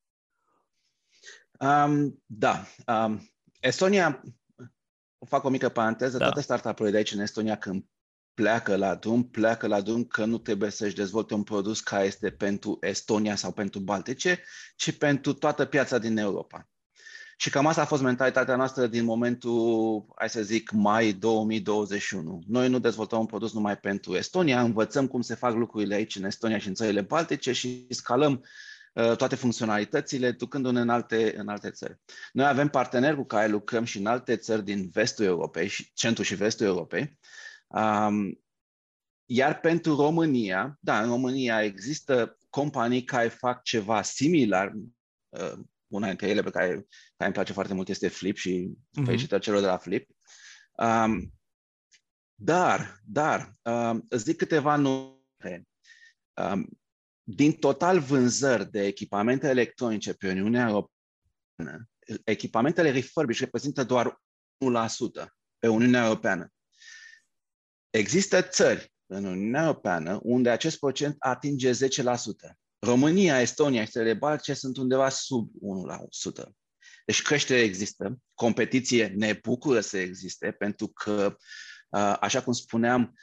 Um, 1.61 2.23
da. 2.27 2.65
Um, 2.87 3.31
Estonia, 3.61 4.23
fac 5.27 5.45
o 5.45 5.49
mică 5.49 5.69
paranteză, 5.69 6.19
da. 6.19 6.25
toate 6.25 6.41
startup-urile 6.41 6.91
de 6.91 6.97
aici 6.97 7.13
în 7.13 7.21
Estonia 7.21 7.57
când 7.57 7.87
pleacă 8.35 8.77
la 8.77 8.95
drum, 8.95 9.31
pleacă 9.31 9.67
la 9.67 9.81
drum 9.81 10.05
că 10.05 10.25
nu 10.25 10.39
trebuie 10.39 10.71
să-și 10.71 10.95
dezvolte 10.95 11.35
un 11.35 11.43
produs 11.43 11.81
care 11.81 12.05
este 12.05 12.31
pentru 12.31 12.79
Estonia 12.81 13.37
sau 13.37 13.53
pentru 13.53 13.81
Baltice, 13.81 14.45
ci 14.77 14.97
pentru 14.99 15.33
toată 15.33 15.65
piața 15.65 15.99
din 15.99 16.17
Europa. 16.17 16.72
Și 17.43 17.51
cam 17.51 17.67
asta 17.67 17.81
a 17.81 17.85
fost 17.85 18.03
mentalitatea 18.03 18.57
noastră 18.57 18.87
din 18.87 19.05
momentul, 19.05 20.07
hai 20.15 20.29
să 20.29 20.43
zic, 20.43 20.71
mai 20.71 21.13
2021. 21.13 22.43
Noi 22.47 22.69
nu 22.69 22.79
dezvoltăm 22.79 23.19
un 23.19 23.27
produs 23.27 23.53
numai 23.53 23.79
pentru 23.79 24.17
Estonia, 24.17 24.61
învățăm 24.61 25.07
cum 25.07 25.21
se 25.21 25.35
fac 25.35 25.55
lucrurile 25.55 25.95
aici 25.95 26.17
în 26.17 26.25
Estonia 26.25 26.59
și 26.59 26.69
în 26.69 26.75
țările 26.75 27.01
baltice 27.01 27.53
și 27.53 27.87
scalăm 27.91 28.45
uh, 28.95 29.17
toate 29.17 29.35
funcționalitățile, 29.35 30.31
ducându-ne 30.31 30.81
în 30.81 30.89
alte, 30.89 31.35
în 31.37 31.49
alte 31.49 31.71
țări. 31.71 32.01
Noi 32.33 32.47
avem 32.47 32.69
parteneri 32.69 33.17
cu 33.17 33.25
care 33.25 33.49
lucrăm 33.49 33.85
și 33.85 33.99
în 33.99 34.07
alte 34.07 34.37
țări 34.37 34.65
din 34.65 34.89
vestul 34.93 35.25
Europei, 35.25 35.69
și 35.69 35.91
centrul 35.95 36.25
și 36.25 36.35
vestul 36.35 36.67
Europei. 36.67 37.19
Um, 37.67 38.43
iar 39.25 39.61
pentru 39.61 39.97
România, 39.97 40.79
da, 40.81 41.03
în 41.03 41.09
România 41.09 41.63
există 41.63 42.39
companii 42.51 43.05
care 43.05 43.29
fac 43.29 43.63
ceva 43.63 44.03
similar, 44.03 44.73
uh, 45.29 45.59
una 45.93 46.07
dintre 46.07 46.29
ele 46.29 46.43
pe 46.43 46.51
care, 46.51 46.69
care 46.69 46.85
îmi 47.17 47.33
place 47.33 47.53
foarte 47.53 47.75
mult 47.75 47.89
este 47.89 48.09
Flip 48.09 48.37
și 48.37 48.77
uh-huh. 48.77 49.05
felicitări 49.05 49.43
celor 49.43 49.61
de 49.61 49.67
la 49.67 49.77
Flip. 49.77 50.09
Um, 50.77 51.33
dar, 52.35 53.01
dar, 53.05 53.53
um, 53.63 54.05
îți 54.09 54.25
zic 54.25 54.37
câteva 54.37 54.77
nume. 54.77 55.67
Um, 56.35 56.69
din 57.23 57.53
total 57.53 58.01
vânzări 58.01 58.71
de 58.71 58.87
echipamente 58.87 59.49
electronice 59.49 60.13
pe 60.13 60.29
Uniunea 60.29 60.69
Europeană, 60.69 61.89
echipamentele 62.25 62.91
refurbished 62.91 63.45
reprezintă 63.45 63.85
doar 63.85 64.23
1% 65.25 65.27
pe 65.59 65.69
Uniunea 65.69 66.05
Europeană. 66.05 66.53
Există 67.91 68.43
țări 68.43 68.93
în 69.07 69.25
Uniunea 69.25 69.63
Europeană 69.63 70.21
unde 70.23 70.51
acest 70.51 70.79
procent 70.79 71.17
atinge 71.19 71.71
10%. 71.71 71.77
România, 72.87 73.41
Estonia 73.41 73.85
și 73.85 73.91
țările 73.91 74.15
Baltice 74.15 74.55
sunt 74.55 74.77
undeva 74.77 75.09
sub 75.09 75.51
1%. 76.43 76.49
Deci 77.07 77.23
creștere 77.23 77.61
există, 77.61 78.19
competiție 78.35 79.07
ne 79.07 79.39
bucură 79.43 79.81
să 79.81 79.99
existe, 79.99 80.51
pentru 80.51 80.89
că, 80.89 81.37
așa 82.21 82.43
cum 82.43 82.53
spuneam 82.53 83.15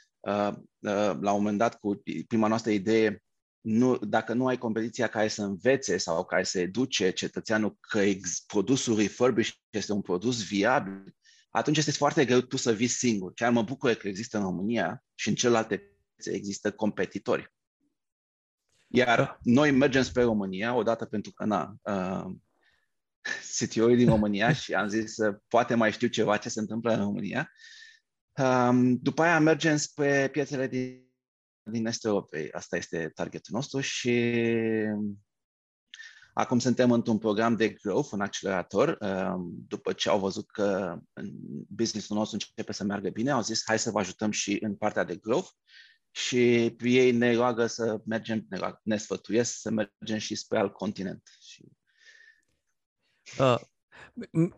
la 1.20 1.32
un 1.32 1.42
moment 1.42 1.58
dat 1.58 1.78
cu 1.78 2.02
prima 2.26 2.48
noastră 2.48 2.70
idee, 2.70 3.22
nu, 3.60 3.96
dacă 3.96 4.32
nu 4.32 4.46
ai 4.46 4.58
competiția 4.58 5.06
care 5.06 5.28
să 5.28 5.42
învețe 5.42 5.96
sau 5.96 6.24
care 6.24 6.42
să 6.42 6.60
educe 6.60 7.10
cetățeanul 7.10 7.76
că 7.80 7.98
ex, 7.98 8.40
produsul 8.46 8.96
refurbished 8.96 9.54
este 9.70 9.92
un 9.92 10.00
produs 10.00 10.46
viabil, 10.46 11.14
atunci 11.50 11.76
este 11.76 11.90
foarte 11.90 12.24
greu 12.24 12.40
tu 12.40 12.56
să 12.56 12.72
vii 12.72 12.86
singur. 12.86 13.32
Chiar 13.34 13.52
mă 13.52 13.62
bucur 13.62 13.94
că 13.94 14.08
există 14.08 14.36
în 14.36 14.42
România 14.42 15.04
și 15.14 15.28
în 15.28 15.34
celelalte 15.34 15.76
piețe 15.76 16.38
există 16.38 16.72
competitori. 16.72 17.52
Iar 18.92 19.16
da. 19.16 19.38
noi 19.42 19.70
mergem 19.70 20.02
spre 20.02 20.22
România, 20.22 20.74
odată 20.74 21.04
pentru 21.04 21.32
că, 21.32 21.44
na, 21.44 21.74
uh, 21.82 22.34
cto 23.58 23.86
din 23.86 24.08
România 24.08 24.52
și 24.62 24.74
am 24.74 24.88
zis, 24.88 25.16
uh, 25.16 25.36
poate 25.48 25.74
mai 25.74 25.92
știu 25.92 26.08
ceva 26.08 26.36
ce 26.36 26.48
se 26.48 26.60
întâmplă 26.60 26.92
în 26.92 27.00
România. 27.00 27.50
Um, 28.36 28.96
după 28.96 29.22
aia 29.22 29.38
mergem 29.40 29.76
spre 29.76 30.28
piețele 30.32 30.66
din, 30.66 31.12
din 31.62 31.86
Est 31.86 32.04
Europei. 32.04 32.50
Asta 32.52 32.76
este 32.76 33.10
targetul 33.14 33.54
nostru 33.54 33.80
și 33.80 34.44
Acum 36.32 36.58
suntem 36.58 36.90
într-un 36.90 37.18
program 37.18 37.56
de 37.56 37.68
growth, 37.68 38.08
un 38.12 38.20
accelerator. 38.20 38.98
Um, 39.00 39.52
după 39.68 39.92
ce 39.92 40.08
au 40.08 40.18
văzut 40.18 40.50
că 40.50 40.98
businessul 41.68 42.16
nostru 42.16 42.38
începe 42.40 42.72
să 42.72 42.84
meargă 42.84 43.08
bine, 43.08 43.30
au 43.30 43.42
zis 43.42 43.62
hai 43.64 43.78
să 43.78 43.90
vă 43.90 43.98
ajutăm 43.98 44.30
și 44.30 44.58
în 44.60 44.76
partea 44.76 45.04
de 45.04 45.16
growth 45.16 45.48
și 46.10 46.64
ei 46.80 47.12
ne 47.12 47.34
roagă 47.34 47.66
să 47.66 48.00
mergem, 48.04 48.46
ne, 48.48 48.58
roagă, 48.58 48.80
ne 48.82 48.96
sfătuiesc 48.96 49.60
să 49.60 49.70
mergem 49.70 50.18
și 50.18 50.34
spre 50.34 50.58
alt 50.58 50.72
continent. 50.72 51.22
Și... 51.40 51.64
Uh, 53.38 53.58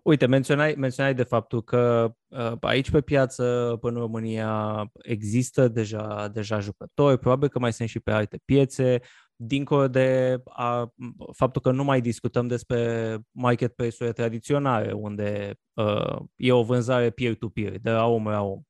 uite, 0.02 0.26
menționai, 0.26 0.74
menționai 0.78 1.14
de 1.14 1.22
faptul 1.22 1.62
că 1.62 2.14
uh, 2.28 2.52
aici 2.60 2.90
pe 2.90 3.00
piață, 3.00 3.76
până 3.80 3.94
în 3.94 4.00
România, 4.00 4.84
există 5.02 5.68
deja, 5.68 6.28
deja 6.28 6.58
jucători, 6.58 7.18
probabil 7.18 7.48
că 7.48 7.58
mai 7.58 7.72
sunt 7.72 7.88
și 7.88 8.00
pe 8.00 8.10
alte 8.10 8.40
piețe 8.44 9.00
dincolo 9.36 9.88
de 9.88 10.38
a, 10.44 10.92
faptul 11.32 11.62
că 11.62 11.70
nu 11.70 11.84
mai 11.84 12.00
discutăm 12.00 12.46
despre 12.46 13.18
marketplace-uri 13.30 14.12
tradiționale, 14.12 14.92
unde 14.92 15.54
uh, 15.72 16.16
e 16.36 16.52
o 16.52 16.62
vânzare 16.62 17.10
peer-to-peer, 17.10 17.78
de 17.78 17.90
la 17.90 18.06
om 18.06 18.28
la 18.28 18.42
om, 18.42 18.62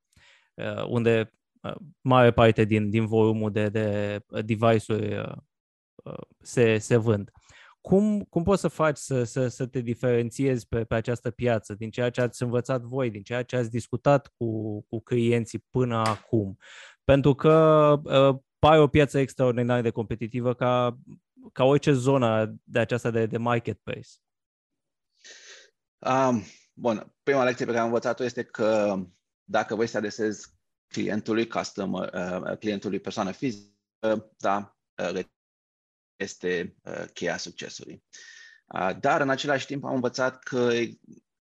uh, 0.54 0.84
unde 0.88 1.30
uh, 1.32 1.41
mare 2.00 2.32
parte 2.32 2.64
din, 2.64 2.90
din 2.90 3.06
volumul 3.06 3.52
de, 3.52 3.68
de 3.68 4.18
device-uri 4.44 5.18
uh, 5.18 5.36
uh, 6.04 6.26
se, 6.40 6.78
se 6.78 6.96
vând. 6.96 7.30
Cum, 7.80 8.22
cum 8.22 8.42
poți 8.42 8.60
să 8.60 8.68
faci 8.68 8.96
să, 8.96 9.24
să, 9.24 9.48
să 9.48 9.66
te 9.66 9.80
diferențiezi 9.80 10.68
pe, 10.68 10.84
pe 10.84 10.94
această 10.94 11.30
piață 11.30 11.74
din 11.74 11.90
ceea 11.90 12.10
ce 12.10 12.20
ați 12.20 12.42
învățat 12.42 12.82
voi, 12.82 13.10
din 13.10 13.22
ceea 13.22 13.42
ce 13.42 13.56
ați 13.56 13.70
discutat 13.70 14.32
cu, 14.36 14.80
cu 14.88 15.00
clienții 15.00 15.66
până 15.70 15.96
acum? 15.96 16.58
Pentru 17.04 17.34
că 17.34 17.96
uh, 18.04 18.38
pare 18.58 18.80
o 18.80 18.88
piață 18.88 19.18
extraordinar 19.18 19.80
de 19.80 19.90
competitivă 19.90 20.54
ca, 20.54 20.98
ca 21.52 21.64
orice 21.64 21.92
zonă 21.92 22.54
de 22.64 22.78
aceasta 22.78 23.10
de, 23.10 23.26
de 23.26 23.38
marketplace. 23.38 24.08
Um, 25.98 26.42
bun, 26.72 27.14
prima 27.22 27.44
lecție 27.44 27.64
pe 27.64 27.70
care 27.70 27.82
am 27.82 27.88
învățat-o 27.88 28.24
este 28.24 28.42
că 28.42 28.98
dacă 29.44 29.74
vrei 29.74 29.86
să 29.86 29.96
adresezi 29.96 30.51
clientului, 30.92 31.46
customer, 31.46 32.12
uh, 32.14 32.58
clientului 32.58 33.00
persoană 33.00 33.30
fizică, 33.30 33.72
uh, 34.00 34.22
da, 34.36 34.76
uh, 35.12 35.24
este 36.16 36.76
uh, 36.84 37.04
cheia 37.12 37.36
succesului. 37.36 38.04
Uh, 38.66 38.90
dar 39.00 39.20
în 39.20 39.30
același 39.30 39.66
timp 39.66 39.84
am 39.84 39.94
învățat 39.94 40.42
că 40.42 40.70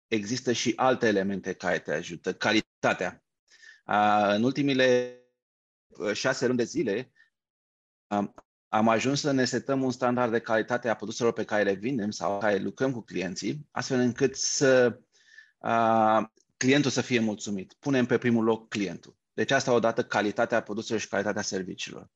există 0.07 0.53
și 0.53 0.73
alte 0.77 1.07
elemente 1.07 1.53
care 1.53 1.79
te 1.79 1.93
ajută. 1.93 2.35
Calitatea. 2.35 3.25
Uh, 3.87 4.35
în 4.35 4.43
ultimile 4.43 5.21
Uh, 5.99 6.13
șase 6.13 6.47
luni 6.47 6.59
de 6.59 6.65
zile, 6.65 7.13
am, 8.07 8.35
am 8.69 8.89
ajuns 8.89 9.21
să 9.21 9.31
ne 9.31 9.45
setăm 9.45 9.83
un 9.83 9.91
standard 9.91 10.31
de 10.31 10.41
calitate 10.41 10.89
a 10.89 10.95
produselor 10.95 11.33
pe 11.33 11.45
care 11.45 11.63
le 11.63 11.73
vindem 11.73 12.11
sau 12.11 12.39
care 12.39 12.59
lucrăm 12.59 12.93
cu 12.93 13.01
clienții, 13.01 13.67
astfel 13.71 13.99
încât 13.99 14.37
să 14.37 15.01
a, 15.59 16.33
clientul 16.57 16.91
să 16.91 17.01
fie 17.01 17.21
mulțumit. 17.21 17.73
Punem 17.73 18.07
pe 18.07 18.19
primul 18.19 18.45
loc 18.45 18.69
clientul. 18.69 19.17
Deci 19.37 19.51
asta 19.51 19.73
odată 19.73 20.05
calitatea 20.05 20.63
produselor 20.63 21.01
și 21.01 21.09
calitatea 21.09 21.43
serviciilor. 21.43 22.11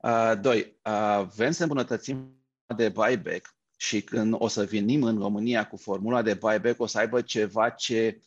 A, 0.00 0.34
doi, 0.34 0.78
a, 0.82 1.22
vrem 1.22 1.50
să 1.50 1.62
îmbunătățim 1.62 2.46
de 2.76 2.88
buyback 2.88 3.54
și 3.76 4.02
când 4.02 4.34
o 4.38 4.48
să 4.48 4.64
venim 4.64 5.02
în 5.02 5.18
România 5.18 5.66
cu 5.66 5.76
formula 5.76 6.22
de 6.22 6.34
buyback, 6.34 6.80
o 6.80 6.86
să 6.86 6.98
aibă 6.98 7.20
ceva 7.20 7.70
ce 7.70 8.20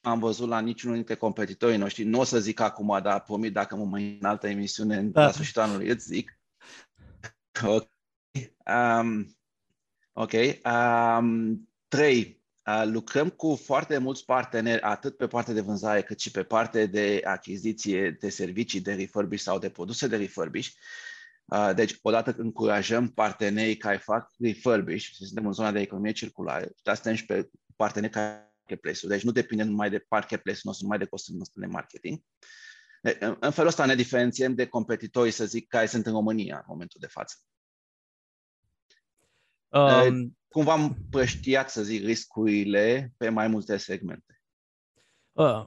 am 0.00 0.18
văzut 0.18 0.48
la 0.48 0.60
niciunul 0.60 0.96
dintre 0.96 1.14
competitorii 1.14 1.76
noștri. 1.76 2.04
Nu 2.04 2.18
o 2.18 2.24
să 2.24 2.40
zic 2.40 2.60
acum, 2.60 3.00
dar 3.02 3.22
promit 3.22 3.52
dacă 3.52 3.76
mă 3.76 3.84
mai 3.84 4.18
în 4.20 4.26
altă 4.26 4.48
emisiune 4.48 5.02
da. 5.02 5.24
la 5.24 5.30
sfârșitul 5.30 5.62
anului, 5.62 5.88
îți 5.88 6.06
zic. 6.06 6.40
Ok. 7.64 7.88
Um, 8.66 9.36
ok. 10.12 10.32
Um, 10.64 11.68
trei. 11.88 12.44
Uh, 12.66 12.82
lucrăm 12.84 13.30
cu 13.30 13.60
foarte 13.64 13.98
mulți 13.98 14.24
parteneri, 14.24 14.80
atât 14.80 15.16
pe 15.16 15.26
partea 15.26 15.54
de 15.54 15.60
vânzare, 15.60 16.02
cât 16.02 16.20
și 16.20 16.30
pe 16.30 16.42
partea 16.42 16.86
de 16.86 17.20
achiziție 17.24 18.10
de 18.10 18.28
servicii 18.28 18.80
de 18.80 18.94
refurbish 18.94 19.42
sau 19.42 19.58
de 19.58 19.70
produse 19.70 20.06
de 20.06 20.16
refurbish. 20.16 20.70
Uh, 21.44 21.70
deci, 21.74 21.98
odată 22.02 22.34
încurajăm 22.38 23.08
partenerii 23.08 23.76
care 23.76 23.96
fac 23.96 24.30
refurbish, 24.38 25.08
suntem 25.10 25.46
în 25.46 25.52
zona 25.52 25.70
de 25.70 25.80
economie 25.80 26.12
circulară, 26.12 26.68
dar 26.82 26.94
suntem 26.94 27.14
și 27.14 27.24
pe 27.24 27.50
parteneri 27.76 28.12
care 28.12 28.46
marketplace-ul. 28.66 29.12
Deci 29.12 29.22
nu 29.22 29.30
depinde 29.30 29.62
numai 29.62 29.90
de 29.90 30.06
marketplace-ul 30.08 30.62
nostru, 30.64 30.84
numai 30.84 30.98
de 30.98 31.06
costul 31.06 31.34
nostru 31.34 31.60
de 31.60 31.66
marketing. 31.66 32.20
În 33.40 33.50
felul 33.50 33.68
ăsta 33.68 33.84
ne 33.84 33.94
diferențiem 33.94 34.54
de 34.54 34.66
competitorii, 34.66 35.32
să 35.32 35.46
zic, 35.46 35.68
care 35.68 35.86
sunt 35.86 36.06
în 36.06 36.12
România 36.12 36.56
în 36.56 36.64
momentul 36.66 37.00
de 37.00 37.06
față. 37.06 37.36
Um, 39.68 40.36
Cum 40.56 40.64
v-am 40.64 40.82
împrăștiat, 40.82 41.70
să 41.70 41.82
zic, 41.82 42.04
riscurile 42.04 43.12
pe 43.16 43.28
mai 43.28 43.48
multe 43.48 43.76
segmente? 43.76 44.42
Uh, 45.32 45.64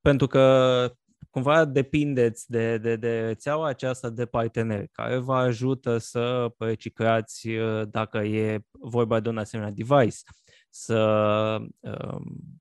pentru 0.00 0.26
că 0.26 0.92
cumva 1.30 1.64
depindeți 1.64 2.50
de, 2.50 2.78
de, 2.78 2.96
de 2.96 3.20
rețeaua 3.20 3.68
aceasta 3.68 4.10
de 4.10 4.26
parteneri 4.26 4.88
care 4.88 5.16
vă 5.16 5.34
ajută 5.34 5.98
să 5.98 6.54
reciclați 6.58 7.48
uh, 7.48 7.88
dacă 7.90 8.18
e 8.18 8.60
vorba 8.70 9.20
de 9.20 9.28
un 9.28 9.38
asemenea 9.38 9.72
device 9.72 10.18
să 10.68 11.00
um, 11.80 12.60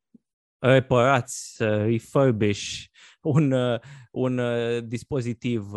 reparați, 0.60 1.56
să 1.56 1.84
refurbish 1.86 2.86
un, 3.22 3.52
uh, 3.52 3.80
un 4.12 4.38
uh, 4.38 4.84
dispozitiv. 4.84 5.72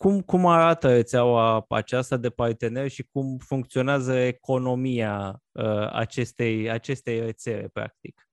Uh, 0.00 0.06
cum, 0.06 0.20
cum 0.20 0.46
arată 0.46 0.88
rețeaua 0.88 1.64
aceasta 1.68 2.16
de 2.16 2.30
parteneri 2.30 2.90
și 2.90 3.08
cum 3.12 3.38
funcționează 3.38 4.12
economia 4.12 5.42
acestei, 5.92 6.70
acestei 6.70 7.20
rețele, 7.20 7.68
practic? 7.68 8.28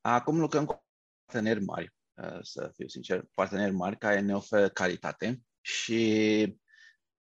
Acum 0.00 0.40
lucrăm 0.40 0.64
cu 0.64 0.86
parteneri 1.24 1.64
mari, 1.64 1.94
să 2.42 2.70
fiu 2.74 2.88
sincer, 2.88 3.24
parteneri 3.34 3.72
mari 3.72 3.98
care 3.98 4.20
ne 4.20 4.34
oferă 4.34 4.68
calitate 4.68 5.40
și 5.60 6.58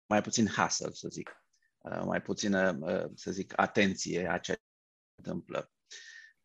mai 0.05 0.21
puțin 0.21 0.47
hassle, 0.47 0.91
să 0.91 1.07
zic. 1.07 1.43
Uh, 1.77 2.01
mai 2.05 2.21
puțină, 2.21 2.77
uh, 2.81 3.11
să 3.15 3.31
zic, 3.31 3.53
atenție 3.55 4.27
a 4.31 4.37
ce 4.37 4.51
se 4.51 4.59
întâmplă. 5.15 5.71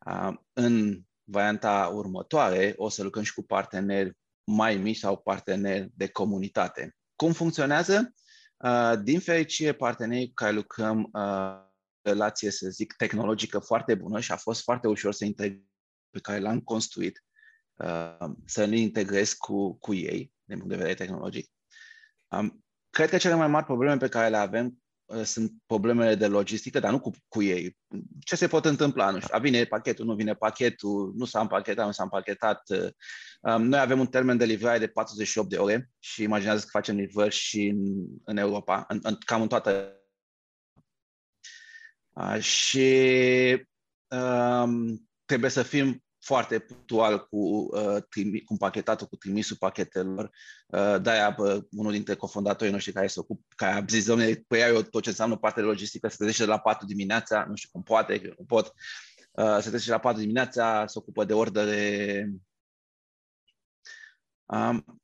Uh, 0.05 0.33
în 0.53 1.03
varianta 1.23 1.87
următoare 1.93 2.73
o 2.77 2.89
să 2.89 3.03
lucrăm 3.03 3.23
și 3.23 3.33
cu 3.33 3.43
parteneri 3.43 4.17
mai 4.43 4.77
mici 4.77 4.97
sau 4.97 5.17
parteneri 5.17 5.91
de 5.95 6.07
comunitate. 6.07 6.95
Cum 7.15 7.31
funcționează? 7.31 8.13
Din 9.03 9.19
fericire, 9.19 9.73
partenerii 9.73 10.27
cu 10.27 10.33
care 10.33 10.51
lucrăm 10.51 11.11
relație, 12.01 12.51
să 12.51 12.69
zic, 12.69 12.93
tehnologică 12.93 13.59
foarte 13.59 13.95
bună 13.95 14.19
și 14.19 14.31
a 14.31 14.35
fost 14.35 14.61
foarte 14.61 14.87
ușor 14.87 15.13
să 15.13 15.25
integrez 15.25 15.61
pe 16.09 16.19
care 16.19 16.39
l-am 16.39 16.59
construit, 16.59 17.23
să 18.45 18.65
ne 18.65 18.77
integrez 18.77 19.33
cu, 19.33 19.77
cu 19.77 19.93
ei, 19.93 20.33
din 20.43 20.57
punct 20.57 20.69
de 20.69 20.75
vedere 20.75 20.95
tehnologic. 20.95 21.51
Cred 22.89 23.09
că 23.09 23.17
cele 23.17 23.35
mai 23.35 23.47
mari 23.47 23.65
probleme 23.65 23.97
pe 23.97 24.09
care 24.09 24.29
le 24.29 24.37
avem 24.37 24.67
Uh, 24.67 24.82
sunt 25.23 25.51
problemele 25.65 26.15
de 26.15 26.27
logistică, 26.27 26.79
dar 26.79 26.91
nu 26.91 26.99
cu, 26.99 27.11
cu 27.27 27.41
ei. 27.41 27.77
Ce 28.19 28.35
se 28.35 28.47
pot 28.47 28.65
întâmpla? 28.65 29.09
Nu 29.09 29.19
știu, 29.19 29.35
a 29.35 29.39
vine 29.39 29.63
pachetul, 29.63 30.05
nu 30.05 30.15
vine 30.15 30.33
pachetul, 30.33 31.13
nu 31.15 31.25
s-a 31.25 31.39
împachetat, 31.39 31.85
nu 31.85 31.91
s-a 31.91 32.03
împachetat. 32.03 32.69
Uh, 32.69 32.89
um, 33.41 33.63
noi 33.63 33.79
avem 33.79 33.99
un 33.99 34.07
termen 34.07 34.37
de 34.37 34.45
livrare 34.45 34.79
de 34.79 34.87
48 34.87 35.49
de 35.49 35.57
ore 35.57 35.89
și 35.99 36.23
imaginează 36.23 36.61
că 36.63 36.69
facem 36.71 36.95
livrări 36.95 37.35
și 37.35 37.65
în, 37.65 38.05
în 38.23 38.37
Europa, 38.37 38.85
în, 38.87 38.99
în, 39.01 39.17
cam 39.25 39.41
în 39.41 39.47
toată. 39.47 39.97
Uh, 42.09 42.39
și 42.39 42.87
um, 44.07 45.09
trebuie 45.25 45.49
să 45.49 45.63
fim 45.63 46.02
foarte 46.23 46.59
punctual 46.59 47.27
cu, 47.27 47.37
uh, 47.37 48.03
trimi, 48.09 48.41
cu 48.41 48.57
pachetatul, 48.57 49.07
cu 49.07 49.15
trimisul 49.15 49.57
pachetelor. 49.57 50.31
Uh, 50.67 51.01
de-aia 51.01 51.35
uh, 51.37 51.63
unul 51.71 51.91
dintre 51.91 52.15
cofondatorii 52.15 52.73
noștri 52.73 52.93
care 52.93 53.07
se 53.07 53.19
ocup, 53.19 53.41
care 53.55 53.75
a 53.75 53.85
zis, 53.87 54.05
domnule, 54.05 54.43
păi 54.47 54.61
eu 54.61 54.81
tot 54.81 55.03
ce 55.03 55.09
înseamnă 55.09 55.37
parte 55.37 55.59
de 55.59 55.65
logistică, 55.65 56.07
se 56.07 56.15
trezește 56.15 56.43
de 56.43 56.49
la 56.49 56.59
4 56.59 56.85
dimineața, 56.85 57.45
nu 57.47 57.55
știu 57.55 57.69
cum 57.71 57.83
poate, 57.83 58.33
nu 58.37 58.45
pot, 58.45 58.73
uh, 59.31 59.57
se 59.59 59.69
trezește 59.69 59.91
la 59.91 59.99
4 59.99 60.21
dimineața, 60.21 60.87
se 60.87 60.97
ocupă 60.97 61.25
de 61.25 61.33
ordere. 61.33 62.29
Um, 64.45 65.01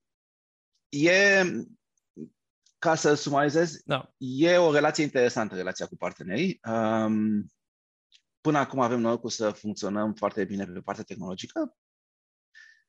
e, 0.89 1.43
ca 2.77 2.95
să 2.95 3.13
sumarizez, 3.13 3.81
da. 3.85 4.13
e 4.17 4.57
o 4.57 4.73
relație 4.73 5.03
interesantă, 5.03 5.55
relația 5.55 5.87
cu 5.87 5.95
partenerii. 5.95 6.59
Um, 6.69 7.51
până 8.41 8.57
acum 8.57 8.79
avem 8.79 8.99
norocul 8.99 9.29
să 9.29 9.51
funcționăm 9.51 10.13
foarte 10.13 10.45
bine 10.45 10.65
pe 10.65 10.81
partea 10.81 11.03
tehnologică. 11.03 11.75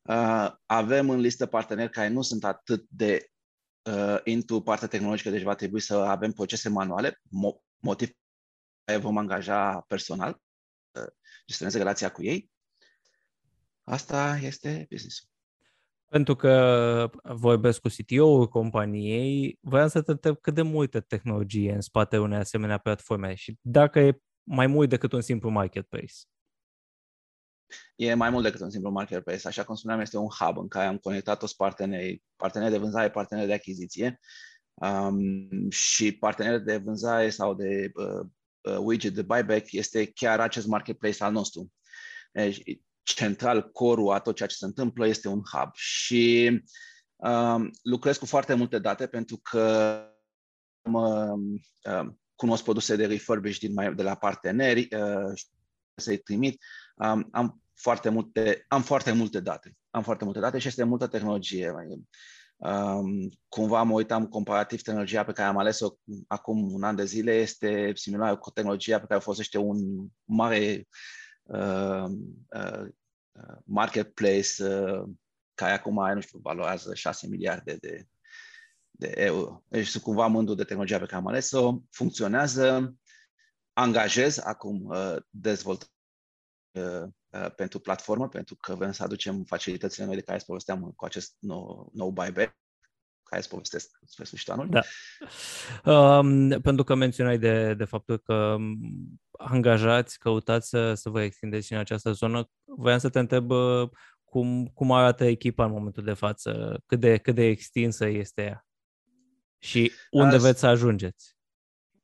Uh, 0.03 0.53
avem 0.67 1.11
în 1.11 1.21
listă 1.21 1.47
parteneri 1.47 1.91
care 1.91 2.09
nu 2.09 2.23
sunt 2.23 2.45
atât 2.45 2.87
de 2.89 3.31
uh, 3.83 4.19
into 4.25 4.63
partea 4.63 4.89
tehnologică, 4.89 5.31
deci 5.31 5.43
va 5.43 5.55
trebui 5.55 5.81
să 5.81 5.95
avem 5.95 6.33
procese 6.33 6.69
manuale, 6.69 7.11
mo- 7.11 7.65
motiv 7.79 8.11
care 8.85 8.99
vom 8.99 9.17
angaja 9.17 9.81
personal, 9.81 10.41
să 10.93 11.15
gestioneze 11.47 11.79
relația 11.79 12.11
cu 12.11 12.23
ei. 12.23 12.51
Asta 13.83 14.39
este 14.43 14.87
business 14.91 15.31
pentru 16.11 16.37
că 16.37 17.11
vorbesc 17.23 17.81
cu 17.81 17.89
CTO-ul 17.89 18.49
companiei, 18.49 19.59
vreau 19.61 19.89
să 19.89 20.03
te 20.03 20.11
întreb 20.11 20.37
cât 20.41 20.55
de 20.55 20.63
multă 20.63 21.01
tehnologie 21.01 21.73
în 21.73 21.81
spatele 21.81 22.23
unei 22.23 22.39
asemenea 22.39 22.79
platforme 22.79 23.35
și 23.35 23.59
dacă 23.61 23.99
e 23.99 24.21
mai 24.53 24.67
mult 24.67 24.89
decât 24.89 25.13
un 25.13 25.21
simplu 25.21 25.51
marketplace. 25.51 26.15
E 27.97 28.15
mai 28.15 28.31
mult 28.31 28.45
decât 28.45 28.61
un 28.61 28.71
simplu 28.71 28.91
marketplace. 28.91 29.47
Așa 29.49 29.65
cum 29.65 29.75
spuneam, 29.75 30.01
este 30.01 30.17
un 30.17 30.29
hub 30.39 30.59
în 30.59 30.69
care 30.69 30.87
am 30.87 30.99
conectat 30.99 31.39
toți 31.39 31.57
partenerii, 31.57 32.25
parteneri 32.37 32.71
de 32.71 32.79
vânzare, 32.79 33.11
parteneri 33.11 33.47
de 33.47 33.53
achiziție 33.53 34.21
um, 34.75 35.71
și 35.71 36.13
parteneri 36.13 36.65
de 36.65 36.77
vânzare 36.77 37.31
sau 37.31 37.55
de 37.55 37.91
uh, 37.95 38.27
uh, 38.61 38.79
widget 38.79 39.15
de 39.15 39.23
buyback 39.23 39.73
este 39.73 40.07
chiar 40.07 40.41
acest 40.41 40.67
marketplace 40.67 41.25
al 41.25 41.33
nostru. 41.33 41.73
Deci, 42.33 42.63
central, 43.03 43.71
corul 43.71 44.13
a 44.13 44.19
tot 44.19 44.37
ceea 44.37 44.49
ce 44.49 44.57
se 44.57 44.65
întâmplă 44.65 45.07
este 45.07 45.29
un 45.29 45.43
hub 45.53 45.71
și 45.75 46.51
um, 47.17 47.71
lucrez 47.83 48.17
cu 48.17 48.27
foarte 48.27 48.55
multe 48.55 48.79
date 48.79 49.07
pentru 49.07 49.41
că 49.43 50.05
mă, 50.83 51.31
um, 51.31 52.21
cunosc 52.41 52.63
produse 52.63 52.97
de 52.97 53.07
refurbished 53.07 53.61
din 53.61 53.73
mai, 53.73 53.95
de 53.95 54.03
la 54.03 54.15
parteneri 54.15 54.89
uh, 54.95 55.33
să-i 55.95 56.17
trimit. 56.17 56.63
Um, 56.95 57.29
am 57.33 57.63
foarte 57.75 58.09
multe, 58.09 58.65
am 58.69 58.83
foarte 58.83 59.13
multe 59.13 59.41
date. 59.41 59.77
Am 59.91 60.03
foarte 60.03 60.25
multe 60.25 60.41
date 60.41 60.59
și 60.59 60.67
este 60.67 60.85
multă 60.85 61.07
tehnologie. 61.07 61.75
Um, 62.57 63.29
cumva 63.49 63.83
mă 63.83 63.93
uitam 63.93 64.27
comparativ 64.27 64.83
tehnologia 64.83 65.25
pe 65.25 65.33
care 65.33 65.49
am 65.49 65.59
ales-o 65.59 65.89
acum 66.27 66.73
un 66.73 66.83
an 66.83 66.97
de 66.97 67.05
zile 67.05 67.33
este 67.33 67.93
similară 67.95 68.37
cu 68.37 68.51
tehnologia 68.51 68.99
pe 68.99 69.07
care 69.07 69.19
o 69.19 69.23
folosește 69.23 69.59
un 69.59 70.07
mare 70.25 70.89
uh, 71.43 72.05
uh, 72.57 72.89
marketplace 73.65 74.65
uh, 74.65 75.09
care 75.55 75.73
acum, 75.73 76.13
nu 76.15 76.21
știu, 76.21 76.39
valorează 76.43 76.95
6 76.95 77.27
miliarde 77.27 77.77
de, 77.81 78.07
de 79.01 79.13
euro. 79.17 79.63
Deci 79.69 79.87
sunt 79.87 80.03
cumva 80.03 80.27
mândru 80.27 80.55
de 80.55 80.65
tehnologia 80.65 80.99
pe 80.99 81.05
care 81.05 81.17
am 81.17 81.27
ales-o, 81.27 81.79
funcționează, 81.91 82.95
angajez 83.73 84.39
acum 84.39 84.85
uh, 84.85 85.17
dezvoltare 85.31 85.91
uh, 86.71 87.55
pentru 87.57 87.79
platformă, 87.79 88.29
pentru 88.29 88.57
că 88.57 88.75
vrem 88.75 88.93
să 88.93 89.03
aducem 89.03 89.45
facilitățile 89.45 90.05
noi 90.05 90.15
de 90.15 90.21
care 90.21 90.37
îți 90.37 90.47
povesteam 90.47 90.93
cu 90.97 91.05
acest 91.05 91.37
nou, 91.39 91.91
nou 91.93 92.11
buyback, 92.11 92.57
care 93.23 93.41
îți 93.41 93.49
povestesc 93.49 93.99
spre 94.07 94.25
sfârșitul 94.25 94.53
anului. 94.53 94.71
Da. 94.71 94.83
Um, 95.93 96.49
pentru 96.61 96.85
că 96.85 96.95
menționai 96.95 97.39
de, 97.39 97.75
de 97.75 97.85
faptul 97.85 98.19
că 98.19 98.35
um, 98.35 98.79
angajați, 99.31 100.19
căutați 100.19 100.69
să, 100.69 100.95
să 100.95 101.11
vă 101.11 101.23
extindeți 101.23 101.73
în 101.73 101.79
această 101.79 102.13
zonă, 102.13 102.51
voiam 102.65 102.99
să 102.99 103.09
te 103.09 103.19
întreb 103.19 103.51
uh, 103.51 103.89
cum, 104.25 104.67
cum 104.67 104.93
arată 104.93 105.25
echipa 105.25 105.65
în 105.65 105.71
momentul 105.71 106.05
de 106.05 106.15
față, 106.15 106.83
cât 106.87 107.01
de, 107.01 107.17
cât 107.17 107.35
de 107.35 107.45
extinsă 107.45 108.07
este 108.07 108.43
ea 108.43 108.65
și 109.61 109.93
unde 110.11 110.35
Azi... 110.35 110.45
veți 110.45 110.61
să 110.61 110.67
ajungeți. 110.67 111.37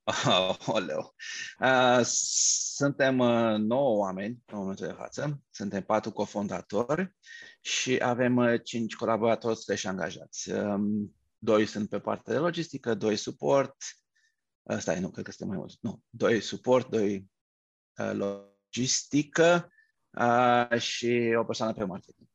Oh, 0.04 0.56
oleu. 0.76 1.14
Uh, 1.60 2.00
suntem 2.04 3.18
uh, 3.18 3.54
9 3.58 3.98
oameni 3.98 4.42
în 4.46 4.58
momentul 4.58 4.86
de 4.86 4.92
față, 4.92 5.40
suntem 5.50 5.82
patru 5.82 6.10
cofondatori 6.12 7.16
și 7.60 7.98
avem 8.02 8.36
uh, 8.36 8.62
cinci 8.64 8.96
colaboratori 8.96 9.58
și 9.74 9.86
angajați. 9.86 10.50
Um, 10.50 11.14
doi 11.38 11.66
sunt 11.66 11.88
pe 11.88 11.98
partea 11.98 12.32
de 12.32 12.38
logistică, 12.38 12.94
doi 12.94 13.16
suport, 13.16 13.76
Stai, 14.78 15.00
nu, 15.00 15.10
cred 15.10 15.24
că 15.24 15.30
suntem 15.30 15.48
mai 15.48 15.56
mulți. 15.56 15.78
Nu, 15.80 16.02
doi 16.10 16.40
suport, 16.40 16.90
doi 16.90 17.30
uh, 17.96 18.12
logistică 18.12 19.70
uh, 20.10 20.78
și 20.78 21.34
o 21.38 21.44
persoană 21.44 21.72
pe 21.72 21.84
marketing. 21.84 22.28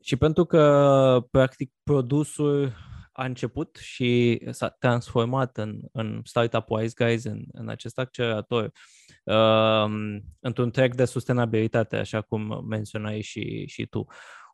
Și 0.00 0.16
pentru 0.16 0.44
că, 0.44 1.26
practic, 1.30 1.72
produsul 1.82 2.72
a 3.16 3.24
început 3.24 3.76
și 3.76 4.40
s-a 4.50 4.68
transformat 4.68 5.56
în, 5.56 5.80
în 5.92 6.20
Startup 6.24 6.70
Wise 6.70 6.94
Guys, 7.04 7.24
în, 7.24 7.44
în 7.52 7.68
acest 7.68 7.98
accelerator, 7.98 8.72
uh, 9.24 10.18
într-un 10.40 10.70
track 10.70 10.94
de 10.94 11.04
sustenabilitate, 11.04 11.96
așa 11.96 12.20
cum 12.20 12.64
menționai 12.68 13.20
și, 13.20 13.66
și 13.66 13.86
tu. 13.86 14.06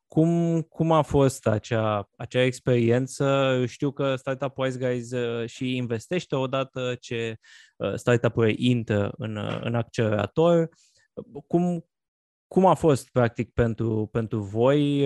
Cum, 0.06 0.60
cum 0.60 0.92
a 0.92 1.02
fost 1.02 1.46
acea, 1.46 2.08
acea 2.16 2.42
experiență? 2.42 3.56
Știu 3.66 3.92
că 3.92 4.16
Startup 4.16 4.58
Wise 4.58 4.78
Guys 4.78 5.10
uh, 5.10 5.48
și 5.48 5.76
investește 5.76 6.36
odată 6.36 6.96
ce 7.00 7.36
uh, 7.76 7.94
startup-urile 7.94 8.54
intră 8.58 9.12
în, 9.16 9.36
uh, 9.36 9.58
în 9.60 9.74
accelerator. 9.74 10.68
Cum, 11.46 11.84
cum 12.46 12.66
a 12.66 12.74
fost, 12.74 13.10
practic, 13.10 13.52
pentru, 13.52 14.08
pentru 14.12 14.40
voi, 14.40 15.00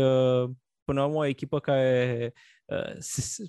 până 0.85 1.01
la 1.01 1.05
urmă, 1.05 1.19
o 1.19 1.25
echipă 1.25 1.59
care 1.61 2.33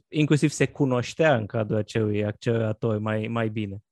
inclusiv 0.08 0.50
se 0.50 0.68
cunoștea 0.68 1.36
în 1.36 1.46
cadrul 1.46 1.78
acelui 1.78 2.26
accelerator 2.26 2.98
mai, 2.98 3.28
mai 3.28 3.50
bine? 3.50 3.84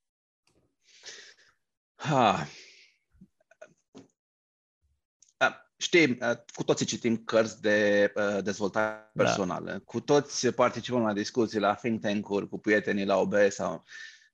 Ha, 1.95 2.47
Știi, 5.77 6.17
uh, 6.21 6.37
cu 6.53 6.63
toții 6.63 6.85
citim 6.85 7.17
cărți 7.17 7.61
de 7.61 8.11
uh, 8.15 8.43
dezvoltare 8.43 9.11
da. 9.13 9.23
personală, 9.23 9.71
da. 9.71 9.79
cu 9.79 9.99
toți 9.99 10.47
participăm 10.47 11.01
la 11.01 11.13
discuții, 11.13 11.59
la 11.59 11.73
think 11.73 12.01
tank-uri, 12.01 12.49
cu 12.49 12.59
prietenii 12.59 13.05
la 13.05 13.17
OB 13.17 13.33
sau... 13.49 13.83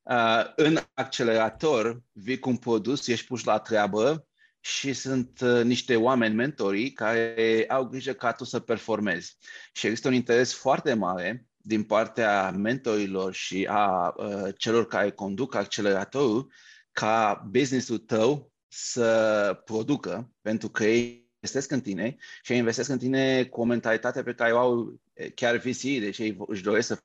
Uh, 0.03 0.43
în 0.55 0.77
accelerator 0.93 2.01
vii 2.11 2.39
cu 2.39 2.49
un 2.49 2.57
produs, 2.57 3.07
ești 3.07 3.27
puși 3.27 3.45
la 3.45 3.59
treabă 3.59 4.27
și 4.63 4.93
sunt 4.93 5.39
uh, 5.41 5.63
niște 5.63 5.95
oameni 5.95 6.35
mentorii 6.35 6.91
care 6.91 7.65
au 7.67 7.85
grijă 7.85 8.13
ca 8.13 8.31
tu 8.31 8.43
să 8.43 8.59
performezi. 8.59 9.37
Și 9.73 9.85
există 9.85 10.07
un 10.07 10.13
interes 10.13 10.53
foarte 10.53 10.93
mare 10.93 11.45
din 11.57 11.83
partea 11.83 12.51
mentorilor 12.51 13.33
și 13.33 13.67
a 13.69 14.13
uh, 14.17 14.53
celor 14.57 14.87
care 14.87 15.11
conduc 15.11 15.55
acceleratorul 15.55 16.51
ca 16.91 17.47
business-ul 17.49 17.97
tău 17.97 18.51
să 18.67 19.61
producă, 19.65 20.31
pentru 20.41 20.69
că 20.69 20.83
ei 20.85 21.29
investesc 21.33 21.71
în 21.71 21.81
tine 21.81 22.15
și 22.41 22.55
investesc 22.55 22.89
în 22.89 22.97
tine 22.97 23.45
cu 23.45 23.61
o 23.61 23.63
mentalitate 23.63 24.23
pe 24.23 24.33
care 24.33 24.53
o 24.53 24.57
au 24.57 24.99
eh, 25.13 25.33
chiar 25.33 25.57
VC, 25.57 25.81
deci 25.81 26.17
ei 26.17 26.37
își 26.47 26.63
doresc 26.63 26.87
să 26.87 26.99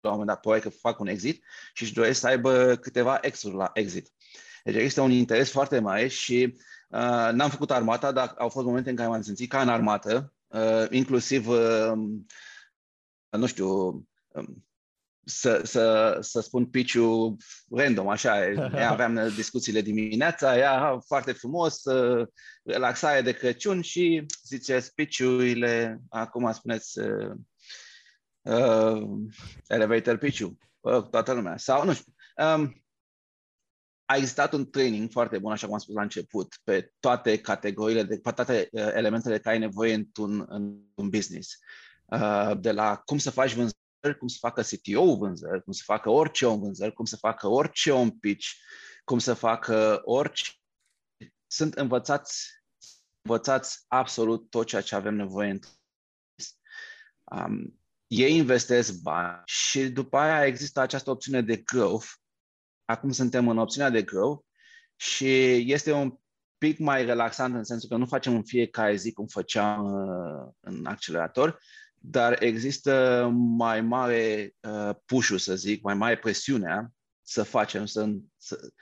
la 0.00 0.10
un 0.10 0.18
moment 0.18 0.28
dat 0.28 0.40
probabil 0.40 0.70
că 0.70 0.76
fac 0.80 1.00
un 1.00 1.06
exit 1.06 1.44
și 1.72 1.82
își 1.82 1.92
doresc 1.92 2.20
să 2.20 2.26
aibă 2.26 2.76
câteva 2.76 3.18
exuri 3.20 3.54
la 3.54 3.70
exit. 3.74 4.12
Deci 4.64 4.74
există 4.74 5.00
un 5.00 5.10
interes 5.10 5.50
foarte 5.50 5.78
mare 5.78 6.08
și 6.08 6.54
uh, 6.54 6.60
n-am 7.32 7.50
făcut 7.50 7.70
armata, 7.70 8.12
dar 8.12 8.34
au 8.38 8.48
fost 8.48 8.66
momente 8.66 8.90
în 8.90 8.96
care 8.96 9.08
m-am 9.08 9.22
simțit 9.22 9.50
ca 9.50 9.60
în 9.60 9.68
armată, 9.68 10.32
uh, 10.46 10.86
inclusiv, 10.90 11.48
uh, 11.48 11.92
nu 13.30 13.46
știu, 13.46 13.68
um, 14.28 14.64
să, 15.24 15.60
să, 15.64 16.16
să 16.20 16.40
spun 16.40 16.66
piciu 16.66 17.36
random, 17.70 18.08
așa, 18.08 18.34
aveam 18.94 19.32
discuțiile 19.34 19.80
dimineața, 19.80 20.58
ea 20.58 20.98
foarte 21.06 21.32
frumos, 21.32 21.82
relaxare 22.64 23.20
de 23.20 23.32
Crăciun 23.32 23.80
și 23.80 24.26
ziceți 24.44 24.94
piciurile, 24.94 26.00
acum 26.08 26.52
spuneți 26.52 26.98
uh, 26.98 27.30
uh, 28.42 29.02
elevator 29.66 30.16
piciu, 30.16 30.58
uh, 30.80 31.08
toată 31.08 31.32
lumea, 31.32 31.56
sau 31.56 31.84
nu 31.84 31.92
știu. 31.92 32.12
Um, 32.36 32.81
a 34.12 34.16
existat 34.16 34.52
un 34.52 34.70
training 34.70 35.10
foarte 35.10 35.38
bun, 35.38 35.52
așa 35.52 35.64
cum 35.64 35.74
am 35.74 35.80
spus 35.80 35.94
la 35.94 36.02
început, 36.02 36.60
pe 36.64 36.92
toate 37.00 37.40
categoriile, 37.40 38.02
de, 38.02 38.18
pe 38.18 38.30
toate 38.30 38.68
uh, 38.72 38.88
elementele 38.94 39.38
care 39.38 39.54
ai 39.54 39.60
nevoie 39.60 39.94
într-un, 39.94 40.46
într-un 40.48 41.08
business. 41.08 41.58
Uh, 42.04 42.52
de 42.60 42.72
la 42.72 42.96
cum 42.96 43.18
să 43.18 43.30
faci 43.30 43.54
vânzări, 43.54 44.18
cum 44.18 44.28
să 44.28 44.36
facă 44.40 44.62
CTO 44.62 45.16
vânzări, 45.16 45.62
cum 45.62 45.72
să 45.72 45.82
facă 45.84 46.10
orice 46.10 46.46
om 46.46 46.60
vânzări, 46.60 46.92
cum 46.92 47.04
să 47.04 47.16
facă 47.16 47.48
orice 47.48 47.92
om 47.92 48.10
pitch, 48.10 48.46
cum 49.04 49.18
să 49.18 49.34
facă 49.34 50.00
orice... 50.04 50.52
Sunt 51.46 51.74
învățați, 51.74 52.48
învățați 53.22 53.84
absolut 53.88 54.50
tot 54.50 54.66
ceea 54.66 54.82
ce 54.82 54.94
avem 54.94 55.14
nevoie 55.14 55.50
în 55.50 55.58
um, 57.24 57.80
ei 58.06 58.36
investesc 58.36 59.00
bani 59.00 59.42
și 59.44 59.88
după 59.88 60.16
aia 60.16 60.46
există 60.46 60.80
această 60.80 61.10
opțiune 61.10 61.42
de 61.42 61.56
growth. 61.56 62.06
Acum 62.92 63.10
suntem 63.10 63.48
în 63.48 63.58
opțiunea 63.58 63.90
de 63.90 64.02
growth 64.02 64.44
și 64.96 65.54
este 65.72 65.92
un 65.92 66.18
pic 66.58 66.78
mai 66.78 67.04
relaxant 67.04 67.54
în 67.54 67.64
sensul 67.64 67.88
că 67.88 67.96
nu 67.96 68.06
facem 68.06 68.34
în 68.34 68.42
fiecare 68.42 68.96
zi 68.96 69.12
cum 69.12 69.26
făceam 69.26 69.84
uh, 69.84 70.52
în 70.60 70.86
accelerator, 70.86 71.58
dar 71.94 72.42
există 72.42 73.28
mai 73.34 73.80
mare 73.80 74.54
uh, 74.60 74.90
push 75.04 75.34
să 75.36 75.54
zic, 75.54 75.82
mai 75.82 75.94
mare 75.94 76.18
presiunea 76.18 76.92
să 77.22 77.42
facem, 77.42 77.86
să, 77.86 78.08
să, 78.36 78.72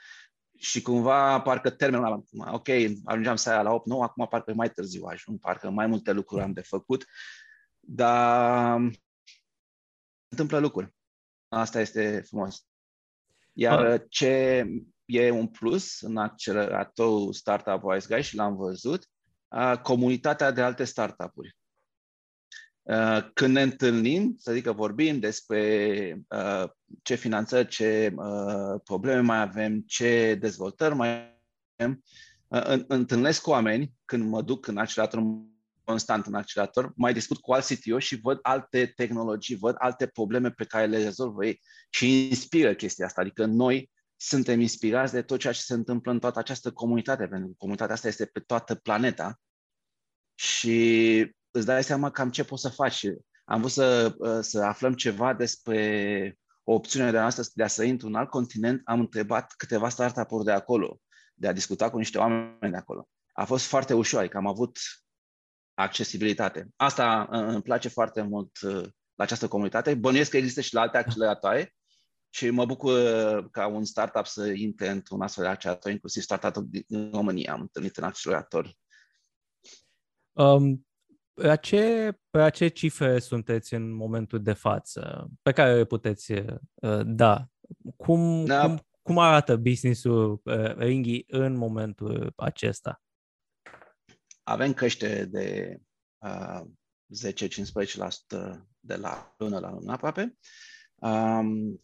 și 0.57 0.81
cumva 0.81 1.41
parcă 1.41 1.69
termenul 1.69 2.25
ok, 2.51 2.67
ajungeam 3.03 3.35
seara 3.35 3.61
la 3.61 3.71
8, 3.71 3.85
nu, 3.85 4.01
acum 4.01 4.27
parcă 4.27 4.53
mai 4.53 4.69
târziu 4.69 5.05
ajung, 5.05 5.39
parcă 5.39 5.69
mai 5.69 5.87
multe 5.87 6.11
lucruri 6.11 6.43
am 6.43 6.53
de 6.53 6.61
făcut, 6.61 7.05
dar 7.79 8.81
întâmplă 10.27 10.57
lucruri. 10.57 10.95
Asta 11.47 11.79
este 11.79 12.23
frumos. 12.27 12.65
Iar 13.53 13.85
ah. 13.85 14.01
ce 14.09 14.65
e 15.05 15.29
un 15.29 15.47
plus 15.47 16.01
în 16.01 16.17
acceleratorul 16.17 17.33
Startup 17.33 17.83
Wise 17.83 18.07
Guy 18.13 18.23
și 18.23 18.35
l-am 18.35 18.55
văzut, 18.55 19.09
comunitatea 19.81 20.51
de 20.51 20.61
alte 20.61 20.83
startup-uri. 20.83 21.57
Când 23.33 23.53
ne 23.53 23.61
întâlnim, 23.61 24.35
să 24.37 24.53
zic 24.53 24.63
că 24.63 24.71
vorbim 24.71 25.19
despre 25.19 26.25
ce 27.01 27.15
finanțări, 27.15 27.67
ce 27.67 28.15
probleme 28.83 29.21
mai 29.21 29.41
avem, 29.41 29.79
ce 29.79 30.35
dezvoltări 30.39 30.95
mai 30.95 31.41
avem, 31.75 32.03
întâlnesc 32.87 33.41
cu 33.41 33.49
oameni 33.49 33.93
când 34.05 34.29
mă 34.29 34.41
duc 34.41 34.67
în 34.67 34.77
accelerator 34.77 35.21
constant 35.91 36.25
în 36.25 36.33
accelerator, 36.33 36.91
mai 36.95 37.13
discut 37.13 37.37
cu 37.37 37.51
alți 37.51 37.75
CTO 37.75 37.99
și 37.99 38.19
văd 38.21 38.39
alte 38.41 38.93
tehnologii, 38.95 39.55
văd 39.55 39.75
alte 39.77 40.07
probleme 40.07 40.51
pe 40.51 40.65
care 40.65 40.85
le 40.85 41.03
rezolvă 41.03 41.45
ei 41.45 41.61
și 41.89 42.27
inspiră 42.27 42.73
chestia 42.73 43.05
asta. 43.05 43.21
Adică 43.21 43.45
noi 43.45 43.91
suntem 44.15 44.59
inspirați 44.59 45.13
de 45.13 45.21
tot 45.21 45.39
ceea 45.39 45.53
ce 45.53 45.61
se 45.61 45.73
întâmplă 45.73 46.11
în 46.11 46.19
toată 46.19 46.39
această 46.39 46.71
comunitate, 46.71 47.27
pentru 47.27 47.47
că 47.47 47.53
comunitatea 47.57 47.93
asta 47.93 48.07
este 48.07 48.25
pe 48.25 48.39
toată 48.39 48.75
planeta 48.75 49.39
și 50.35 51.19
îți 51.51 51.65
dai 51.65 51.83
seama 51.83 52.11
cam 52.11 52.29
ce 52.29 52.43
poți 52.43 52.61
să 52.61 52.69
faci. 52.69 53.05
Am 53.45 53.59
vrut 53.59 53.71
să, 53.71 54.15
să 54.41 54.61
aflăm 54.61 54.93
ceva 54.93 55.33
despre 55.33 56.37
o 56.63 56.73
opțiune 56.73 57.11
de 57.11 57.19
noastră 57.19 57.43
de 57.53 57.63
a 57.63 57.67
să 57.67 57.83
intru 57.83 58.07
în 58.07 58.15
alt 58.15 58.29
continent, 58.29 58.81
am 58.83 58.99
întrebat 58.99 59.53
câteva 59.57 59.89
startup-uri 59.89 60.45
de 60.45 60.51
acolo, 60.51 60.99
de 61.33 61.47
a 61.47 61.53
discuta 61.53 61.89
cu 61.89 61.97
niște 61.97 62.17
oameni 62.17 62.71
de 62.71 62.77
acolo. 62.77 63.07
A 63.33 63.45
fost 63.45 63.65
foarte 63.65 63.93
ușor, 63.93 64.19
că 64.19 64.23
adică 64.23 64.37
am 64.37 64.47
avut 64.47 64.77
accesibilitate. 65.73 66.69
Asta 66.75 67.27
uh, 67.31 67.39
îmi 67.39 67.61
place 67.61 67.89
foarte 67.89 68.21
mult 68.21 68.61
uh, 68.61 68.83
la 69.15 69.23
această 69.23 69.47
comunitate. 69.47 69.95
Bănuiesc 69.95 70.29
că 70.29 70.37
există 70.37 70.61
și 70.61 70.73
la 70.73 70.81
alte 70.81 70.97
acceleratoare 70.97 71.75
și 72.29 72.49
mă 72.49 72.65
bucur 72.65 72.93
uh, 72.93 73.45
ca 73.51 73.67
un 73.67 73.85
startup 73.85 74.25
să 74.25 74.47
intre 74.47 74.89
într-un 74.89 75.21
astfel 75.21 75.43
de 75.43 75.49
accelerator, 75.49 75.91
inclusiv 75.91 76.23
startup 76.23 76.63
din 76.63 77.11
România. 77.11 77.53
Am 77.53 77.61
întâlnit 77.61 77.97
în 77.97 78.03
accelerator. 78.03 78.75
Um, 80.31 80.87
pe, 81.33 81.57
ce, 81.61 82.13
pe 82.29 82.49
ce 82.49 82.67
cifre 82.67 83.19
sunteți 83.19 83.73
în 83.73 83.93
momentul 83.93 84.41
de 84.41 84.53
față? 84.53 85.29
Pe 85.41 85.51
care 85.51 85.75
le 85.75 85.85
puteți 85.85 86.31
uh, 86.31 87.01
da? 87.05 87.45
Cum, 87.95 88.45
da. 88.45 88.61
cum, 88.61 88.87
cum 89.01 89.17
arată 89.17 89.55
business-ul 89.55 90.41
uh, 90.43 90.75
Ringi 90.75 91.23
în 91.27 91.55
momentul 91.55 92.33
acesta? 92.35 93.01
Avem 94.51 94.73
creștere 94.73 95.25
de 95.25 95.77
uh, 96.17 96.61
10-15% 97.33 98.65
de 98.79 98.95
la 98.95 99.35
lună 99.37 99.59
la 99.59 99.71
lună 99.71 99.91
aproape. 99.91 100.37
Um, 100.95 101.81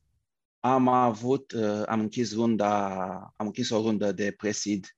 am 0.59 0.87
avut, 0.87 1.51
uh, 1.51 1.83
am 1.85 1.99
închis 1.99 2.33
runda, 2.33 2.89
am 3.35 3.45
închis 3.45 3.69
o 3.69 3.81
rundă 3.81 4.11
de 4.11 4.31
presid 4.31 4.97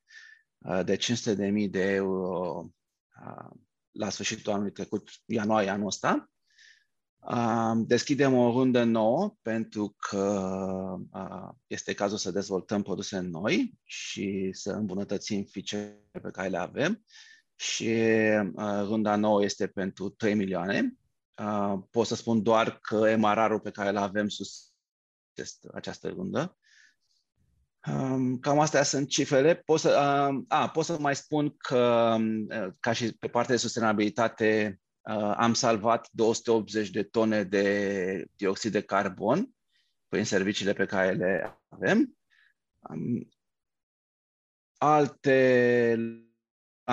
uh, 0.58 0.82
de 0.86 0.98
500.000 0.98 1.70
de 1.70 1.92
euro 1.92 2.66
uh, 3.26 3.50
la 3.92 4.10
sfârșitul 4.10 4.54
anului 4.54 4.72
trecut, 4.72 5.10
ianuarie 5.26 5.70
anul 5.70 5.88
ăsta. 5.88 6.30
Uh, 7.20 7.72
deschidem 7.86 8.34
o 8.34 8.52
rundă 8.52 8.84
nouă 8.84 9.36
pentru 9.42 9.96
că 9.98 10.98
uh, 11.12 11.50
este 11.68 11.94
cazul 11.94 12.18
să 12.18 12.32
dezvoltăm 12.32 12.82
produse 12.82 13.20
noi 13.20 13.80
și 13.84 14.50
să 14.54 14.72
îmbunătățim 14.72 15.44
feature 15.44 16.10
pe 16.12 16.32
care 16.32 16.48
le 16.48 16.58
avem 16.58 17.04
și 17.60 17.90
uh, 18.54 18.82
runda 18.84 19.16
nouă 19.16 19.44
este 19.44 19.68
pentru 19.68 20.10
3 20.10 20.34
milioane. 20.34 20.98
Uh, 21.36 21.80
pot 21.92 22.08
să 22.08 22.16
spun 22.16 22.44
doar 22.44 22.80
că 22.82 23.16
MRR-ul 23.18 23.60
pe 23.60 23.72
care 23.72 23.90
îl 23.90 23.98
avem 23.98 24.28
sus 24.28 24.72
această 25.74 26.08
rundă. 26.08 26.58
Um, 27.88 28.40
cam 28.40 28.60
astea 28.60 28.84
sunt 28.84 29.10
cifrele. 29.10 29.56
Pot 29.56 29.80
să, 29.80 29.90
uh, 29.90 30.44
a, 30.48 30.70
pot 30.70 30.86
să 30.86 31.00
mai 31.00 31.16
spun 31.16 31.56
că, 31.58 32.16
uh, 32.20 32.68
ca 32.80 32.94
și 32.94 33.14
pe 33.14 33.28
partea 33.28 33.56
de 33.56 33.62
sustenabilitate, 33.62 34.82
uh, 35.02 35.34
am 35.38 35.54
salvat 35.54 36.10
280 36.12 36.90
de 36.90 37.04
tone 37.04 37.44
de 37.44 38.26
dioxid 38.36 38.72
de 38.72 38.82
carbon 38.82 39.50
prin 40.08 40.26
serviciile 40.26 40.74
pe 40.74 40.86
care 40.86 41.12
le 41.12 41.60
avem. 41.68 42.18
Um, 42.78 43.30
alte 44.78 46.29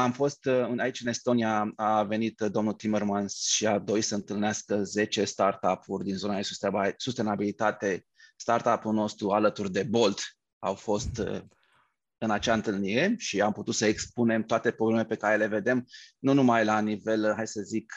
am 0.02 0.12
fost 0.12 0.44
uh, 0.44 0.72
aici 0.76 1.00
în 1.00 1.08
Estonia, 1.08 1.72
a 1.76 2.02
venit 2.02 2.40
uh, 2.40 2.50
domnul 2.50 2.72
Timmermans 2.72 3.34
și 3.34 3.66
a 3.66 3.78
doi 3.78 4.00
să 4.00 4.14
întâlnească 4.14 4.82
10 4.82 5.24
startup-uri 5.24 6.04
din 6.04 6.16
zona 6.16 6.36
de 6.36 6.94
sustenabilitate. 6.96 8.06
Startup-ul 8.36 8.92
nostru 8.92 9.30
alături 9.30 9.72
de 9.72 9.82
Bolt 9.82 10.20
au 10.58 10.74
fost 10.74 11.18
uh, 11.18 11.40
în 12.18 12.30
acea 12.30 12.54
întâlnire 12.54 13.14
și 13.18 13.40
am 13.40 13.52
putut 13.52 13.74
să 13.74 13.86
expunem 13.86 14.42
toate 14.42 14.70
problemele 14.70 15.06
pe 15.06 15.16
care 15.16 15.36
le 15.36 15.46
vedem, 15.46 15.86
nu 16.18 16.32
numai 16.32 16.64
la 16.64 16.80
nivel, 16.80 17.32
hai 17.34 17.46
să 17.46 17.60
zic, 17.60 17.94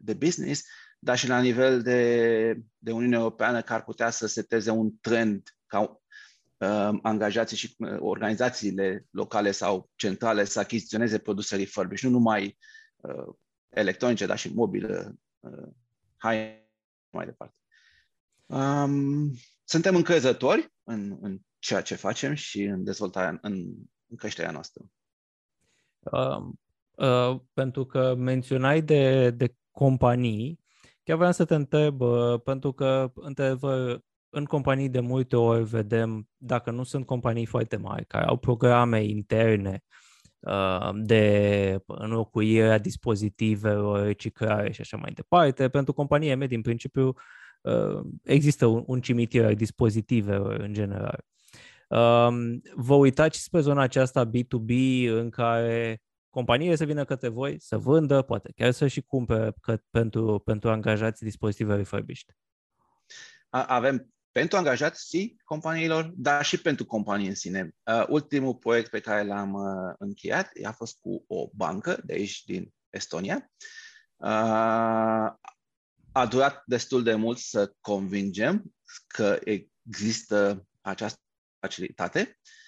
de 0.00 0.14
business, 0.14 0.62
dar 0.98 1.18
și 1.18 1.28
la 1.28 1.40
nivel 1.40 1.82
de, 1.82 2.58
de 2.78 2.92
Uniune 2.92 3.16
Europeană, 3.16 3.62
care 3.62 3.78
ar 3.78 3.84
putea 3.84 4.10
să 4.10 4.26
seteze 4.26 4.70
un 4.70 4.90
trend 5.00 5.42
ca 5.66 5.80
uh, 5.80 6.03
angajații 7.02 7.56
și 7.56 7.74
uh, 7.78 7.96
organizațiile 7.98 9.06
locale 9.10 9.50
sau 9.50 9.90
centrale 9.94 10.44
să 10.44 10.58
achiziționeze 10.58 11.18
produse 11.18 11.56
refurbished, 11.56 12.10
nu 12.10 12.16
numai 12.16 12.58
uh, 12.96 13.34
electronice, 13.68 14.26
dar 14.26 14.38
și 14.38 14.54
mobile, 14.54 15.14
uh, 15.40 15.68
hai 16.16 16.68
mai 17.10 17.24
departe. 17.24 17.54
Um, 18.46 19.32
suntem 19.64 19.96
încrezători 19.96 20.72
în, 20.82 21.18
în 21.20 21.38
ceea 21.58 21.82
ce 21.82 21.94
facem 21.94 22.34
și 22.34 22.62
în 22.62 22.84
dezvoltarea, 22.84 23.38
în, 23.42 23.54
în 24.06 24.16
creșterea 24.16 24.50
noastră. 24.50 24.84
Uh, 26.00 26.46
uh, 26.90 27.40
pentru 27.52 27.86
că 27.86 28.14
menționai 28.14 28.82
de, 28.82 29.30
de 29.30 29.54
companii, 29.70 30.60
chiar 31.02 31.16
vreau 31.16 31.32
să 31.32 31.44
te 31.44 31.54
întreb, 31.54 32.00
uh, 32.00 32.40
pentru 32.42 32.72
că, 32.72 33.12
într-adevăr, 33.14 34.00
în 34.34 34.44
companii 34.44 34.88
de 34.88 35.00
multe 35.00 35.36
ori 35.36 35.64
vedem, 35.64 36.28
dacă 36.36 36.70
nu 36.70 36.82
sunt 36.82 37.06
companii 37.06 37.46
foarte 37.46 37.76
mari, 37.76 38.06
care 38.06 38.24
au 38.24 38.36
programe 38.36 39.04
interne 39.04 39.82
uh, 40.38 40.90
de 40.94 41.78
înlocuire 41.86 42.72
a 42.72 42.78
dispozitivelor, 42.78 44.04
reciclare 44.04 44.72
și 44.72 44.80
așa 44.80 44.96
mai 44.96 45.12
departe, 45.12 45.68
pentru 45.68 45.92
companii 45.92 46.34
medii, 46.34 46.56
în 46.56 46.62
principiu, 46.62 47.14
uh, 47.60 48.00
există 48.22 48.66
un, 48.66 48.82
un 48.86 49.00
cimitir 49.00 49.44
al 49.44 49.54
dispozitivelor 49.54 50.54
în 50.54 50.72
general. 50.72 51.24
Um, 51.88 52.60
vă 52.74 52.94
uitați 52.94 53.42
spre 53.42 53.60
zona 53.60 53.82
aceasta 53.82 54.30
B2B 54.30 54.70
în 55.08 55.30
care 55.30 56.02
companiile 56.30 56.74
să 56.74 56.84
vină 56.84 57.04
către 57.04 57.28
voi, 57.28 57.60
să 57.60 57.78
vândă, 57.78 58.22
poate 58.22 58.52
chiar 58.56 58.70
să 58.70 58.86
și 58.86 59.00
cumpere 59.00 59.54
pentru, 59.90 60.38
pentru 60.38 60.70
angajați 60.70 61.24
dispozitive 61.24 61.74
refurbished. 61.74 62.36
Avem 63.48 64.13
pentru 64.34 64.56
angajații 64.56 65.40
companiilor, 65.44 66.12
dar 66.16 66.44
și 66.44 66.60
pentru 66.60 66.86
companii 66.86 67.28
în 67.28 67.34
sine. 67.34 67.74
Uh, 67.82 68.04
ultimul 68.08 68.54
proiect 68.54 68.90
pe 68.90 69.00
care 69.00 69.22
l-am 69.22 69.52
uh, 69.52 69.94
încheiat 69.98 70.50
a 70.64 70.72
fost 70.72 70.98
cu 71.00 71.24
o 71.26 71.48
bancă 71.52 72.00
de 72.04 72.12
aici 72.12 72.44
din 72.44 72.74
Estonia. 72.90 73.50
Uh, 74.16 75.32
a 76.12 76.26
durat 76.28 76.62
destul 76.66 77.02
de 77.02 77.14
mult 77.14 77.38
să 77.38 77.72
convingem 77.80 78.74
că 79.06 79.38
există 79.44 80.66
această 80.80 81.20
facilitate. 81.60 82.20
Uh, 82.20 82.63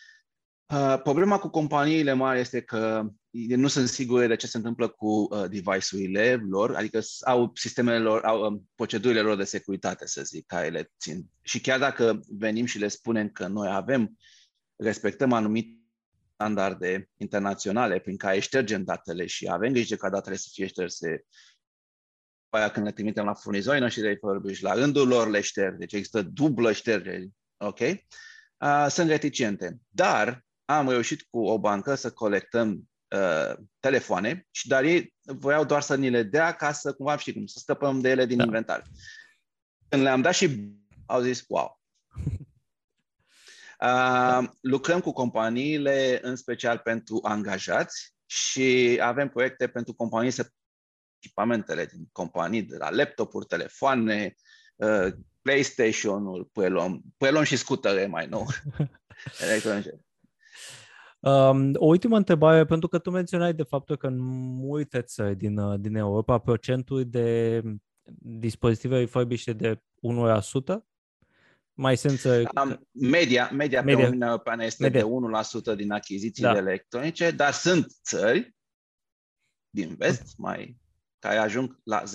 problema 1.02 1.38
cu 1.38 1.48
companiile 1.48 2.12
mari 2.12 2.40
este 2.40 2.61
că 2.61 3.11
nu 3.31 3.68
sunt 3.68 3.88
sigure 3.88 4.26
de 4.26 4.37
ce 4.37 4.46
se 4.46 4.57
întâmplă 4.57 4.88
cu 4.88 5.07
uh, 5.07 5.44
device-urile 5.48 6.35
lor, 6.48 6.74
adică 6.74 7.00
au 7.24 7.50
sistemele 7.55 7.98
lor, 7.98 8.24
au 8.24 8.46
um, 8.46 8.68
procedurile 8.74 9.20
lor 9.20 9.37
de 9.37 9.44
securitate, 9.44 10.07
să 10.07 10.22
zic, 10.22 10.46
care 10.46 10.68
le 10.68 10.92
țin. 10.98 11.26
Și 11.42 11.61
chiar 11.61 11.79
dacă 11.79 12.20
venim 12.29 12.64
și 12.64 12.79
le 12.79 12.88
spunem 12.88 13.29
că 13.29 13.46
noi 13.46 13.68
avem, 13.70 14.18
respectăm 14.76 15.33
anumite 15.33 15.81
standarde 16.35 17.11
internaționale 17.16 17.98
prin 17.98 18.16
care 18.16 18.38
ștergem 18.38 18.85
datele 18.85 19.26
și 19.26 19.48
avem 19.50 19.72
grijă 19.72 19.94
ca 19.94 20.11
datele 20.11 20.37
să 20.37 20.48
fie 20.52 20.66
șterse, 20.66 21.24
aia 22.48 22.70
când 22.70 22.87
le 22.87 22.92
trimitem 22.92 23.24
la 23.24 23.35
furnizorii 23.35 23.81
noștri 23.81 24.02
de 24.02 24.09
refurbished, 24.09 24.64
la 24.64 24.74
rândul 24.74 25.09
lor 25.09 25.29
le 25.29 25.40
șterg, 25.40 25.79
deci 25.79 25.92
există 25.92 26.22
dublă 26.22 26.72
ștergere, 26.72 27.29
ok? 27.57 27.79
Uh, 27.81 28.87
sunt 28.88 29.09
reticente. 29.09 29.81
Dar 29.88 30.45
am 30.66 30.88
reușit 30.88 31.22
cu 31.22 31.44
o 31.44 31.59
bancă 31.59 31.94
să 31.94 32.12
colectăm 32.12 32.88
uh, 33.09 33.57
telefoane, 33.81 34.46
și 34.50 34.68
dar 34.68 34.85
ei 34.85 35.14
voiau 35.22 35.64
doar 35.64 35.83
să 35.83 35.96
ni 35.96 36.11
le 36.11 36.22
dea 36.22 36.52
ca 36.52 36.72
să, 36.72 36.92
cumva, 36.92 37.16
știi 37.16 37.33
cum, 37.33 37.46
să 37.46 37.59
stăpăm 37.59 38.00
de 38.00 38.09
ele 38.09 38.26
din 38.26 38.37
da. 38.37 38.44
inventar. 38.44 38.83
Când 39.88 40.02
le-am 40.02 40.20
dat 40.20 40.35
și 40.35 40.70
au 41.07 41.20
zis, 41.20 41.44
wow. 41.48 41.74
Uh, 43.81 44.48
lucrăm 44.61 45.00
cu 45.00 45.12
companiile, 45.12 46.18
în 46.22 46.37
special 46.37 46.79
pentru 46.79 47.20
angajați 47.22 48.14
și 48.26 48.98
avem 49.02 49.29
proiecte 49.29 49.68
pentru 49.68 49.94
companii 49.94 50.31
să 50.31 50.50
echipamentele 51.18 51.87
din 51.87 52.09
companii, 52.12 52.62
de 52.62 52.76
la 52.76 52.90
laptopuri, 52.90 53.46
telefoane, 53.46 54.35
uh, 54.76 55.12
PlayStation-uri, 55.42 56.48
păi 56.52 56.70
luăm, 56.70 57.02
păi 57.16 57.31
luăm 57.31 57.44
și 57.44 57.57
scutere 57.57 58.07
mai 58.07 58.26
nou 58.26 58.46
electronice. 59.44 59.90
Um, 61.18 61.70
o 61.74 61.87
ultimă 61.87 62.16
întrebare, 62.16 62.64
pentru 62.64 62.88
că 62.88 62.98
tu 62.98 63.11
menționai 63.11 63.55
de 63.55 63.62
faptul 63.62 63.96
că 63.96 64.07
în 64.07 64.16
multe 64.57 65.02
țări 65.02 65.37
din, 65.37 65.59
uh, 65.59 65.81
din 65.81 65.94
Europa 65.94 66.38
procentul 66.38 67.05
de 67.05 67.62
dispozitive 68.18 68.98
refurbished 68.98 69.57
de 69.57 69.83
1%, 70.00 70.87
mai 71.72 71.96
sunt 71.96 72.18
țări... 72.18 72.48
Um, 72.64 72.88
media, 72.92 73.50
media, 73.52 73.83
media 73.83 74.00
pe 74.00 74.07
Uniunea 74.07 74.29
Europeană 74.29 74.64
este 74.64 74.83
media. 74.83 75.02
de 75.02 75.72
1% 75.72 75.76
din 75.76 75.92
achizițiile 75.92 76.52
da. 76.52 76.59
electronice, 76.59 77.31
dar 77.31 77.52
sunt 77.52 77.87
țări 78.05 78.55
din 79.70 79.94
vest 79.98 80.35
mai 80.37 80.76
care 81.18 81.38
ajung 81.38 81.81
la 81.83 82.02
10%. 82.02 82.07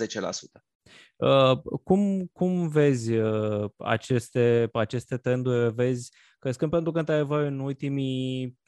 Uh, 1.16 1.58
cum, 1.84 2.26
cum 2.32 2.68
vezi 2.68 3.12
uh, 3.12 3.70
aceste, 3.76 4.68
aceste 4.72 5.16
trenduri? 5.16 5.74
Vezi, 5.74 6.12
crescând 6.38 6.70
pentru 6.70 6.92
că, 6.92 6.98
într-adevăr, 6.98 7.44
în 7.44 7.58
ultimii 7.58 8.58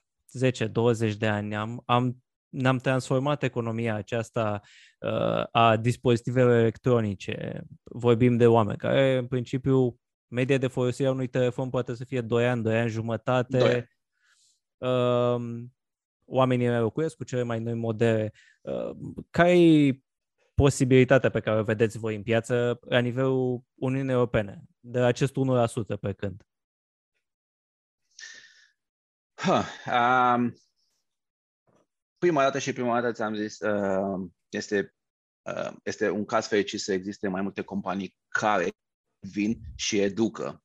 10-20 1.11 1.16
de 1.18 1.27
ani 1.27 1.57
am, 1.57 1.83
am, 1.85 2.23
ne-am 2.49 2.79
transformat 2.79 3.42
economia 3.42 3.94
aceasta 3.94 4.61
uh, 4.99 5.44
a 5.51 5.77
dispozitivelor 5.77 6.55
electronice. 6.55 7.64
Vorbim 7.83 8.37
de 8.37 8.47
oameni 8.47 8.79
care, 8.79 9.16
în 9.16 9.27
principiu, 9.27 9.99
media 10.27 10.59
de 10.59 10.66
folosire 10.66 11.09
a 11.09 11.11
unui 11.11 11.29
telefon 11.29 11.70
poate 11.70 11.94
să 11.94 12.05
fie 12.05 12.20
2 12.20 12.49
ani, 12.49 12.62
2 12.62 12.79
ani 12.79 12.90
jumătate. 12.90 13.59
2. 13.59 13.88
Uh, 14.79 15.64
oamenii 16.25 16.68
locuiesc 16.68 17.16
cu 17.16 17.25
cele 17.25 17.42
mai 17.42 17.61
noi 17.61 17.75
modele. 17.75 18.33
Uh, 18.61 18.97
care 19.31 19.61
e 19.61 19.99
posibilitatea 20.55 21.31
pe 21.31 21.40
care 21.40 21.61
o 21.61 21.62
vedeți 21.62 21.99
voi 21.99 22.16
în 22.16 22.23
piață 22.23 22.79
la 22.88 22.99
nivelul 22.99 23.62
Uniunii 23.75 24.12
Europene, 24.12 24.62
de 24.81 25.01
acest 25.01 25.35
1% 25.94 26.01
pe 26.01 26.12
când? 26.12 26.44
Huh, 29.44 29.64
um, 29.87 30.54
prima 32.18 32.42
dată 32.42 32.59
și 32.59 32.72
prima 32.72 33.00
dată 33.00 33.12
ți-am 33.12 33.35
zis, 33.35 33.59
uh, 33.59 34.30
este, 34.48 34.94
uh, 35.42 35.72
este 35.83 36.11
un 36.11 36.24
caz 36.24 36.46
fericit 36.46 36.80
să 36.80 36.92
existe 36.92 37.28
mai 37.28 37.42
multe 37.42 37.62
companii 37.62 38.16
care 38.28 38.70
vin 39.18 39.61
și 39.76 40.00
educă. 40.00 40.62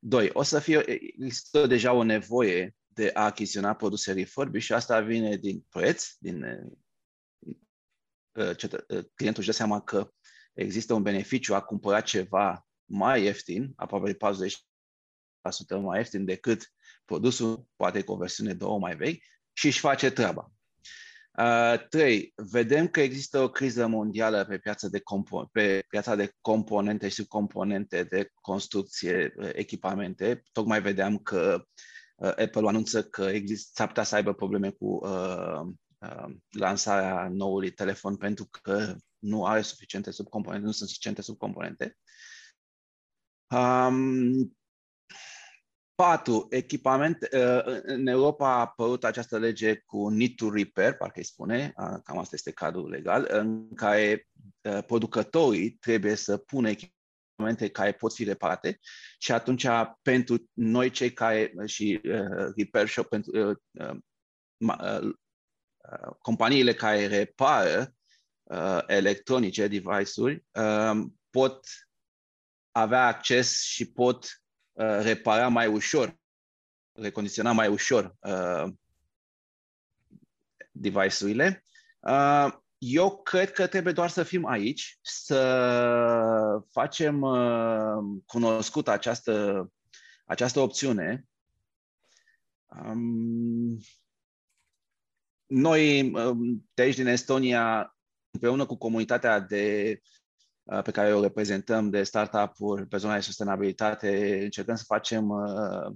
Doi, 0.00 0.30
o 0.32 0.42
să 0.42 0.58
fie, 0.58 0.84
există 0.90 1.66
deja 1.66 1.92
o 1.92 2.02
nevoie 2.02 2.76
de 2.86 3.10
a 3.14 3.24
achiziționa 3.24 3.74
produse 3.74 4.12
refurbish 4.12 4.64
și 4.64 4.72
asta 4.72 5.00
vine 5.00 5.36
din 5.36 5.66
preț, 5.68 6.06
din 6.18 6.44
Uh, 8.38 8.56
uh, 8.88 9.04
clientul 9.14 9.42
își 9.42 9.46
dă 9.46 9.52
seama 9.52 9.80
că 9.80 10.12
există 10.52 10.94
un 10.94 11.02
beneficiu 11.02 11.54
a 11.54 11.60
cumpăra 11.60 12.00
ceva 12.00 12.66
mai 12.84 13.22
ieftin, 13.22 13.72
aproape 13.76 14.14
40% 14.14 14.16
mai 15.80 15.98
ieftin 15.98 16.24
decât 16.24 16.72
produsul, 17.12 17.66
poate 17.76 18.02
cu 18.02 18.12
o 18.12 18.16
versiune 18.16 18.54
două 18.54 18.78
mai 18.78 18.96
vechi, 18.96 19.22
și 19.52 19.66
își 19.66 19.80
face 19.80 20.10
treaba. 20.10 20.52
Uh, 21.38 21.86
trei, 21.88 22.32
vedem 22.36 22.88
că 22.88 23.00
există 23.00 23.40
o 23.40 23.50
criză 23.50 23.86
mondială 23.86 24.44
pe 24.44 24.58
piața 24.58 24.88
de, 24.88 24.98
compo- 24.98 25.50
pe 25.52 25.84
piața 25.88 26.14
de 26.14 26.32
componente 26.40 27.08
și 27.08 27.14
subcomponente 27.14 28.02
de 28.02 28.30
construcție, 28.34 29.34
uh, 29.36 29.50
echipamente. 29.52 30.42
Tocmai 30.52 30.82
vedeam 30.82 31.18
că 31.18 31.64
uh, 32.16 32.28
Apple 32.28 32.68
anunță 32.68 33.02
că 33.02 33.22
există, 33.22 33.70
s-ar 33.74 33.86
putea 33.86 34.02
să 34.02 34.14
aibă 34.14 34.32
probleme 34.32 34.70
cu 34.70 34.86
uh, 34.86 35.60
Uh, 36.02 36.34
lansarea 36.50 37.28
noului 37.28 37.72
telefon 37.72 38.16
pentru 38.16 38.48
că 38.50 38.96
nu 39.18 39.46
are 39.46 39.62
suficiente 39.62 40.10
subcomponente, 40.10 40.66
nu 40.66 40.72
sunt 40.72 40.88
suficiente 40.88 41.22
subcomponente. 41.22 41.96
Um, 43.50 44.56
patru, 45.94 46.46
echipament. 46.50 47.28
Uh, 47.32 47.80
în 47.82 48.06
Europa 48.06 48.54
a 48.54 48.60
apărut 48.60 49.04
această 49.04 49.38
lege 49.38 49.76
cu 49.76 50.08
need 50.08 50.34
to 50.34 50.50
repair, 50.50 50.94
parcă 50.96 51.18
îi 51.18 51.24
spune, 51.24 51.72
uh, 51.76 51.98
cam 52.04 52.18
asta 52.18 52.34
este 52.34 52.52
cadrul 52.52 52.90
legal, 52.90 53.26
în 53.28 53.74
care 53.74 54.28
uh, 54.60 54.84
producătorii 54.86 55.70
trebuie 55.70 56.14
să 56.14 56.36
pună 56.36 56.68
echipamente 56.68 57.68
care 57.72 57.92
pot 57.92 58.14
fi 58.14 58.24
reparate 58.24 58.78
și 59.18 59.32
atunci 59.32 59.66
pentru 60.02 60.50
noi 60.52 60.90
cei 60.90 61.12
care 61.12 61.54
și 61.66 62.00
uh, 62.04 62.52
repair 62.56 62.88
shop 62.88 63.08
pentru 63.08 63.38
uh, 63.38 63.96
uh, 64.58 65.14
companiile 66.18 66.74
care 66.74 67.06
repară 67.06 67.94
uh, 68.42 68.82
electronice, 68.86 69.66
device-uri, 69.66 70.44
uh, 70.50 71.04
pot 71.30 71.66
avea 72.70 73.06
acces 73.06 73.62
și 73.62 73.92
pot 73.92 74.41
uh, 74.72 74.98
repara 75.02 75.48
mai 75.48 75.66
ușor, 75.66 76.16
recondiționa 76.92 77.52
mai 77.52 77.68
ușor 77.68 78.16
uh, 78.20 78.72
device-urile. 80.72 81.64
Uh, 82.00 82.52
eu 82.78 83.22
cred 83.22 83.52
că 83.52 83.66
trebuie 83.66 83.92
doar 83.92 84.10
să 84.10 84.22
fim 84.22 84.46
aici, 84.46 84.98
să 85.02 86.62
facem 86.70 87.20
uh, 87.20 88.20
cunoscut 88.26 88.88
această, 88.88 89.66
această 90.24 90.60
opțiune. 90.60 91.26
Um, 92.66 93.78
noi, 95.46 96.10
um, 96.12 96.70
de 96.74 96.82
aici 96.82 96.94
din 96.94 97.06
Estonia, 97.06 97.96
împreună 98.30 98.66
cu 98.66 98.76
comunitatea 98.76 99.40
de, 99.40 99.94
uh, 100.02 100.21
pe 100.84 100.90
care 100.90 101.14
o 101.14 101.20
reprezentăm 101.20 101.90
de 101.90 102.02
startup-uri 102.02 102.86
pe 102.86 102.96
zona 102.96 103.14
de 103.14 103.20
sustenabilitate, 103.20 104.40
încercăm 104.42 104.74
să 104.74 104.84
facem, 104.86 105.28
uh, 105.28 105.92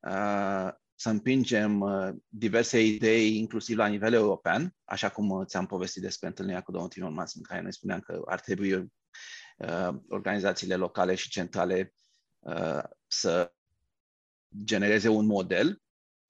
uh, 0.00 0.68
să 0.94 1.08
împingem 1.08 1.84
diverse 2.28 2.84
idei, 2.84 3.36
inclusiv 3.36 3.76
la 3.76 3.86
nivel 3.86 4.12
european, 4.12 4.74
așa 4.84 5.08
cum 5.08 5.44
ți-am 5.44 5.66
povestit 5.66 6.02
despre 6.02 6.28
întâlnirea 6.28 6.60
cu 6.60 6.70
domnul 6.70 6.90
Timon 6.90 7.14
Mas, 7.14 7.34
în 7.34 7.42
care 7.42 7.60
noi 7.60 7.72
spuneam 7.72 8.00
că 8.00 8.22
ar 8.26 8.40
trebui 8.40 8.92
organizațiile 10.08 10.76
locale 10.76 11.14
și 11.14 11.28
centrale 11.28 11.94
să 13.06 13.52
genereze 14.64 15.08
un 15.08 15.26
model 15.26 15.82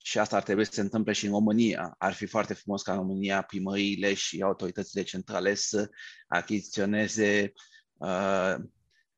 și 0.03 0.19
asta 0.19 0.35
ar 0.35 0.43
trebui 0.43 0.65
să 0.65 0.71
se 0.73 0.81
întâmple 0.81 1.13
și 1.13 1.25
în 1.25 1.31
România. 1.31 1.95
Ar 1.97 2.13
fi 2.13 2.25
foarte 2.25 2.53
frumos 2.53 2.81
ca 2.81 2.91
în 2.91 2.97
România 2.97 3.41
primăriile 3.41 4.13
și 4.13 4.41
autoritățile 4.41 5.03
centrale 5.03 5.53
să 5.53 5.89
achiziționeze 6.27 7.53
uh, 7.93 8.55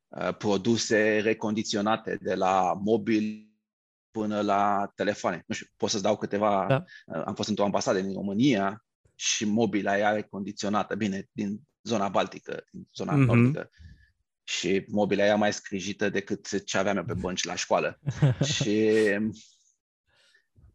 uh, 0.08 0.36
produse 0.36 1.18
recondiționate 1.18 2.18
de 2.22 2.34
la 2.34 2.80
mobil 2.84 3.48
până 4.10 4.40
la 4.40 4.92
telefoane. 4.94 5.44
Nu 5.46 5.54
știu, 5.54 5.66
pot 5.76 5.90
să-ți 5.90 6.02
dau 6.02 6.16
câteva... 6.16 6.66
Da. 6.68 6.84
Uh, 7.06 7.22
am 7.26 7.34
fost 7.34 7.48
într-o 7.48 7.64
ambasadă 7.64 8.00
din 8.00 8.12
România 8.12 8.84
și 9.14 9.44
mobila 9.44 9.98
ea 9.98 10.12
recondiționată, 10.12 10.94
bine, 10.94 11.28
din 11.32 11.60
zona 11.82 12.08
baltică, 12.08 12.64
din 12.70 12.88
zona 12.94 13.12
mm-hmm. 13.12 13.26
nordică. 13.26 13.70
Și 14.42 14.84
mobila 14.88 15.24
ea 15.24 15.36
mai 15.36 15.52
scrijită 15.52 16.08
decât 16.08 16.64
ce 16.64 16.78
aveam 16.78 16.96
eu 16.96 17.04
pe 17.04 17.14
bănci 17.14 17.44
la 17.44 17.54
școală. 17.54 18.00
și 18.54 18.90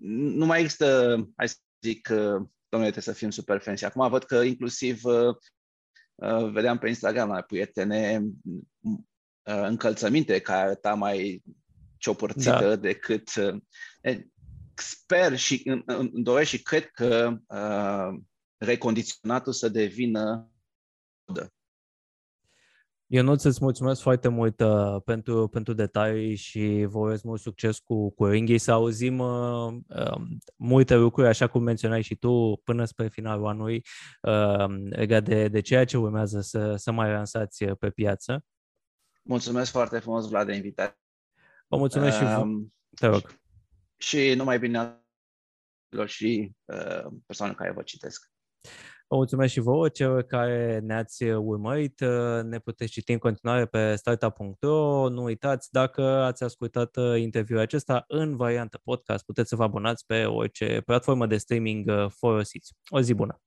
nu 0.01 0.45
mai 0.45 0.61
există, 0.61 1.17
hai 1.35 1.47
să 1.47 1.55
zic, 1.81 2.07
domnule, 2.69 2.91
trebuie 2.91 3.03
să 3.03 3.11
fim 3.13 3.29
super 3.29 3.59
fancy. 3.59 3.85
Acum 3.85 4.09
văd 4.09 4.23
că 4.23 4.35
inclusiv 4.35 5.03
uh, 5.03 5.35
uh, 6.15 6.51
vedeam 6.51 6.77
pe 6.77 6.87
Instagram 6.87 7.29
la 7.29 7.41
prietene 7.41 8.21
uh, 8.81 8.97
încălțăminte 9.43 10.39
care 10.39 10.61
arăta 10.61 10.93
mai 10.93 11.43
ciopărțită 11.97 12.59
da. 12.59 12.75
decât... 12.75 13.29
Sper 14.81 15.37
și 15.37 15.61
îmi 15.85 16.11
doresc 16.13 16.49
și 16.49 16.61
cred 16.61 16.85
că 16.85 17.37
uh, 17.47 18.21
recondiționatul 18.57 19.53
să 19.53 19.69
devină 19.69 20.51
nu 23.09 23.31
îți 23.31 23.57
mulțumesc 23.61 24.01
foarte 24.01 24.27
mult 24.27 24.59
uh, 24.59 25.01
pentru, 25.05 25.47
pentru 25.47 25.73
detalii 25.73 26.35
și 26.35 26.85
vă 26.89 26.97
urez 26.97 27.21
mult 27.21 27.41
succes 27.41 27.79
cu, 27.79 28.11
cu 28.11 28.25
Ringhi 28.25 28.57
să 28.57 28.71
auzim 28.71 29.19
uh, 29.19 29.73
uh, 29.87 30.21
multe 30.55 30.95
lucruri, 30.95 31.27
așa 31.27 31.47
cum 31.47 31.63
menționai 31.63 32.01
și 32.01 32.15
tu, 32.15 32.61
până 32.63 32.85
spre 32.85 33.07
finalul 33.07 33.47
anului, 33.47 33.85
uh, 34.21 34.65
legat 34.89 35.23
de, 35.23 35.47
de 35.47 35.61
ceea 35.61 35.85
ce 35.85 35.97
urmează 35.97 36.41
să, 36.41 36.75
să 36.75 36.91
mai 36.91 37.11
lansați 37.11 37.65
pe 37.65 37.89
piață. 37.89 38.45
Mulțumesc 39.21 39.71
foarte 39.71 39.99
frumos, 39.99 40.29
Vlad, 40.29 40.47
de 40.47 40.55
invitație. 40.55 40.99
Vă 41.67 41.77
mulțumesc 41.77 42.21
uh, 42.21 42.27
și 42.27 42.33
vă. 42.33 42.43
Te 42.95 43.07
rog. 43.07 43.39
Și 43.97 44.33
numai 44.35 44.59
bine 44.59 45.03
și 46.05 46.51
uh, 46.65 47.05
persoane 47.25 47.53
care 47.53 47.71
vă 47.71 47.81
citesc. 47.81 48.31
Vă 49.11 49.15
mulțumesc 49.15 49.51
și 49.53 49.59
vouă, 49.59 49.89
celor 49.89 50.21
care 50.21 50.79
ne-ați 50.83 51.23
urmărit. 51.23 51.99
Ne 52.43 52.59
puteți 52.59 52.91
citi 52.91 53.11
în 53.11 53.17
continuare 53.17 53.65
pe 53.65 53.95
startup.ro. 53.95 55.09
Nu 55.09 55.23
uitați, 55.23 55.71
dacă 55.71 56.01
ați 56.01 56.43
ascultat 56.43 56.97
interviul 57.17 57.59
acesta 57.59 58.03
în 58.07 58.35
variantă 58.35 58.79
podcast, 58.83 59.25
puteți 59.25 59.49
să 59.49 59.55
vă 59.55 59.63
abonați 59.63 60.05
pe 60.05 60.25
orice 60.25 60.81
platformă 60.85 61.27
de 61.27 61.37
streaming 61.37 61.91
folosiți. 62.09 62.73
O 62.89 63.01
zi 63.01 63.13
bună! 63.13 63.41